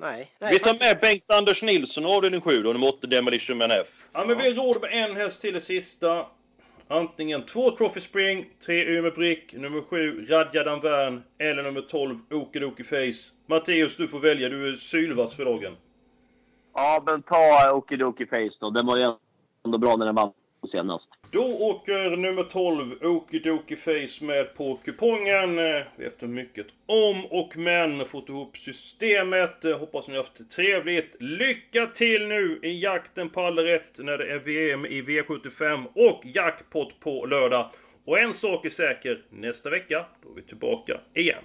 nej, 0.00 0.32
nej. 0.38 0.52
vi 0.52 0.58
tar 0.58 0.78
med 0.78 0.98
Bengt-Anders 1.00 1.62
Nilsson 1.62 2.06
avdelning 2.06 2.40
7 2.40 2.62
då, 2.62 2.72
nummer 2.72 2.88
8 2.88 3.06
Demolition 3.06 3.58
Man 3.58 3.70
F. 3.70 3.86
Ja, 4.12 4.24
men 4.26 4.38
vi 4.38 4.48
har 4.48 4.54
råd 4.54 4.80
med 4.80 5.04
en 5.04 5.16
häst 5.16 5.40
till 5.40 5.56
i 5.56 5.60
sista. 5.60 6.26
Antingen 6.88 7.46
två 7.46 7.70
Trophy 7.76 8.00
Spring, 8.00 8.46
tre 8.66 8.84
Umeå 8.84 9.10
Brick, 9.10 9.52
nummer 9.52 9.82
7 9.82 10.26
Radja 10.26 10.64
Danvern 10.64 11.22
eller 11.38 11.62
nummer 11.62 11.80
12 11.80 12.18
Okidoki 12.30 12.84
Face. 12.84 13.32
Matteus, 13.46 13.96
du 13.96 14.08
får 14.08 14.20
välja. 14.20 14.48
Du 14.48 14.68
är 14.72 14.76
sylvass 14.76 15.34
för 15.36 15.44
dagen. 15.44 15.76
Ja, 16.74 17.02
men 17.06 17.22
ta 17.22 17.72
Okidoki 17.72 18.26
Face 18.26 18.56
då. 18.60 18.70
Den 18.70 18.86
var 18.86 18.96
ju 18.96 19.12
ändå 19.64 19.78
bra 19.78 19.96
när 19.96 20.06
den 20.06 20.14
vann 20.14 20.32
senast. 20.72 21.08
Då 21.32 21.44
åker 21.44 22.16
nummer 22.16 22.42
12 22.42 22.94
Okidoki 23.02 23.76
Face 23.76 24.24
med 24.24 24.54
på 24.54 24.76
kupongen. 24.84 25.58
Eh, 25.58 25.82
Efter 25.98 26.26
mycket 26.26 26.66
om 26.86 27.26
och 27.26 27.56
men 27.56 28.06
fått 28.06 28.28
ihop 28.28 28.56
systemet. 28.58 29.64
Eh, 29.64 29.78
hoppas 29.78 30.08
ni 30.08 30.14
har 30.16 30.22
haft 30.22 30.38
det 30.38 30.44
trevligt. 30.44 31.16
Lycka 31.20 31.86
till 31.86 32.26
nu 32.26 32.58
i 32.62 32.82
jakten 32.82 33.30
på 33.30 33.40
all 33.40 33.58
rätt 33.58 33.98
när 33.98 34.18
det 34.18 34.32
är 34.32 34.38
VM 34.38 34.86
i 34.86 35.02
V75 35.02 35.86
och 35.94 36.22
jackpot 36.24 37.00
på 37.00 37.26
lördag. 37.26 37.70
Och 38.04 38.18
en 38.18 38.34
sak 38.34 38.64
är 38.64 38.70
säker. 38.70 39.22
Nästa 39.30 39.70
vecka, 39.70 40.06
då 40.22 40.30
är 40.30 40.34
vi 40.34 40.42
tillbaka 40.42 41.00
igen. 41.14 41.44